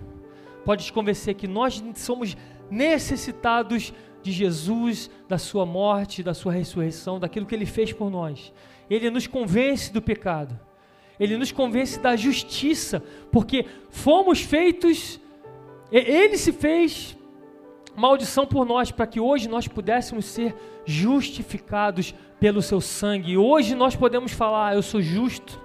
pode 0.63 0.85
te 0.85 0.93
convencer 0.93 1.33
que 1.33 1.47
nós 1.47 1.83
somos 1.95 2.37
necessitados 2.69 3.91
de 4.25 4.31
Jesus, 4.31 5.07
da 5.29 5.37
sua 5.37 5.67
morte, 5.67 6.23
da 6.23 6.33
sua 6.33 6.51
ressurreição, 6.51 7.19
daquilo 7.19 7.45
que 7.45 7.53
ele 7.53 7.67
fez 7.67 7.93
por 7.93 8.09
nós. 8.09 8.51
Ele 8.89 9.11
nos 9.11 9.27
convence 9.27 9.93
do 9.93 10.01
pecado. 10.01 10.59
Ele 11.19 11.37
nos 11.37 11.51
convence 11.51 11.99
da 11.99 12.15
justiça, 12.15 13.03
porque 13.31 13.67
fomos 13.91 14.41
feitos, 14.41 15.21
ele 15.91 16.37
se 16.39 16.51
fez 16.51 17.15
maldição 17.95 18.47
por 18.47 18.65
nós, 18.65 18.89
para 18.89 19.05
que 19.05 19.19
hoje 19.19 19.47
nós 19.47 19.67
pudéssemos 19.67 20.25
ser 20.25 20.55
justificados 20.85 22.15
pelo 22.39 22.63
seu 22.63 22.81
sangue. 22.81 23.33
E 23.33 23.37
hoje 23.37 23.75
nós 23.75 23.95
podemos 23.95 24.31
falar: 24.31 24.73
Eu 24.73 24.81
sou 24.81 25.03
justo. 25.03 25.61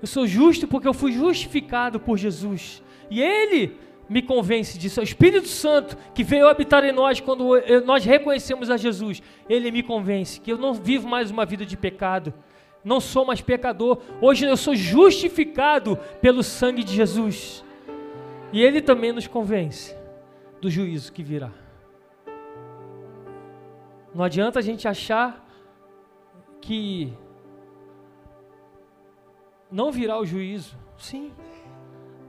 Eu 0.00 0.06
sou 0.06 0.26
justo 0.26 0.66
porque 0.66 0.88
eu 0.88 0.94
fui 0.94 1.12
justificado 1.12 2.00
por 2.00 2.16
Jesus. 2.16 2.82
E 3.10 3.20
Ele 3.20 3.76
me 4.10 4.20
convence 4.20 4.76
disso. 4.76 4.98
É 4.98 5.02
o 5.02 5.04
Espírito 5.04 5.46
Santo 5.46 5.96
que 6.12 6.24
veio 6.24 6.48
habitar 6.48 6.84
em 6.84 6.90
nós 6.90 7.20
quando 7.20 7.52
nós 7.86 8.04
reconhecemos 8.04 8.68
a 8.68 8.76
Jesus. 8.76 9.22
Ele 9.48 9.70
me 9.70 9.84
convence 9.84 10.40
que 10.40 10.50
eu 10.50 10.58
não 10.58 10.74
vivo 10.74 11.06
mais 11.06 11.30
uma 11.30 11.46
vida 11.46 11.64
de 11.64 11.76
pecado. 11.76 12.34
Não 12.84 12.98
sou 12.98 13.24
mais 13.24 13.40
pecador. 13.40 14.02
Hoje 14.20 14.44
eu 14.44 14.56
sou 14.56 14.74
justificado 14.74 15.96
pelo 16.20 16.42
sangue 16.42 16.82
de 16.82 16.92
Jesus. 16.92 17.64
E 18.52 18.60
Ele 18.60 18.82
também 18.82 19.12
nos 19.12 19.28
convence 19.28 19.96
do 20.60 20.68
juízo 20.68 21.12
que 21.12 21.22
virá. 21.22 21.52
Não 24.12 24.24
adianta 24.24 24.58
a 24.58 24.62
gente 24.62 24.88
achar 24.88 25.46
que 26.60 27.12
não 29.70 29.92
virá 29.92 30.18
o 30.18 30.26
juízo. 30.26 30.76
Sim, 30.98 31.32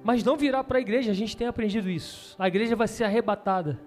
mas 0.03 0.23
não 0.23 0.35
virá 0.35 0.63
para 0.63 0.77
a 0.77 0.81
igreja, 0.81 1.11
a 1.11 1.13
gente 1.13 1.37
tem 1.37 1.47
aprendido 1.47 1.89
isso. 1.89 2.35
A 2.39 2.47
igreja 2.47 2.75
vai 2.75 2.87
ser 2.87 3.03
arrebatada. 3.03 3.79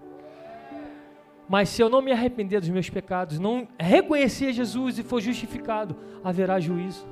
Mas 1.47 1.69
se 1.69 1.81
eu 1.81 1.89
não 1.89 2.01
me 2.01 2.11
arrepender 2.11 2.59
dos 2.59 2.69
meus 2.69 2.89
pecados, 2.89 3.37
não 3.37 3.67
reconhecer 3.77 4.51
Jesus 4.51 4.97
e 4.97 5.03
for 5.03 5.21
justificado, 5.21 5.95
haverá 6.23 6.59
juízo. 6.59 7.05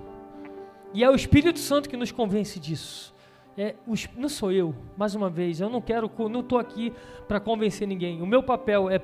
E 0.93 1.04
é 1.04 1.10
o 1.10 1.16
Espírito 1.16 1.60
Santo 1.60 1.89
que 1.89 1.97
nos 1.97 2.12
convence 2.12 2.60
disso. 2.60 3.14
É, 3.56 3.76
não 4.16 4.30
sou 4.30 4.51
eu, 4.51 4.74
mais 4.97 5.14
uma 5.14 5.30
vez, 5.30 5.62
eu 5.62 5.70
não 5.70 5.80
quero, 5.80 6.10
não 6.30 6.39
estou 6.39 6.58
aqui 6.58 6.91
para 7.28 7.39
convencer 7.39 7.88
ninguém. 7.88 8.22
O 8.22 8.26
meu 8.26 8.41
papel 8.41 8.89
é 8.89 8.99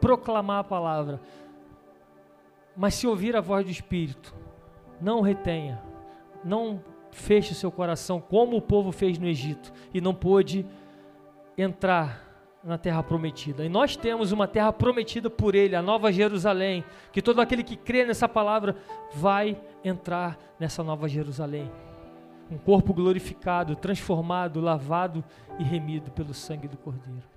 proclamar 0.00 0.60
a 0.60 0.64
palavra. 0.64 1.20
Mas 2.76 2.94
se 2.94 3.06
ouvir 3.06 3.34
a 3.34 3.40
voz 3.40 3.64
do 3.64 3.70
Espírito, 3.70 4.34
não 5.00 5.22
retenha, 5.22 5.82
não 6.44 6.82
feche 7.16 7.52
o 7.52 7.54
seu 7.54 7.72
coração, 7.72 8.20
como 8.20 8.56
o 8.56 8.62
povo 8.62 8.92
fez 8.92 9.18
no 9.18 9.26
Egito, 9.26 9.72
e 9.92 10.00
não 10.00 10.14
pôde 10.14 10.66
entrar 11.56 12.24
na 12.62 12.76
terra 12.76 13.02
prometida. 13.02 13.64
E 13.64 13.68
nós 13.68 13.96
temos 13.96 14.32
uma 14.32 14.46
terra 14.46 14.72
prometida 14.72 15.30
por 15.30 15.54
Ele, 15.54 15.74
a 15.74 15.82
Nova 15.82 16.12
Jerusalém, 16.12 16.84
que 17.12 17.22
todo 17.22 17.40
aquele 17.40 17.62
que 17.62 17.76
crê 17.76 18.04
nessa 18.04 18.28
palavra 18.28 18.76
vai 19.14 19.60
entrar 19.84 20.38
nessa 20.58 20.82
Nova 20.82 21.08
Jerusalém. 21.08 21.70
Um 22.50 22.58
corpo 22.58 22.92
glorificado, 22.92 23.74
transformado, 23.74 24.60
lavado 24.60 25.24
e 25.58 25.64
remido 25.64 26.10
pelo 26.10 26.34
sangue 26.34 26.68
do 26.68 26.76
Cordeiro. 26.76 27.35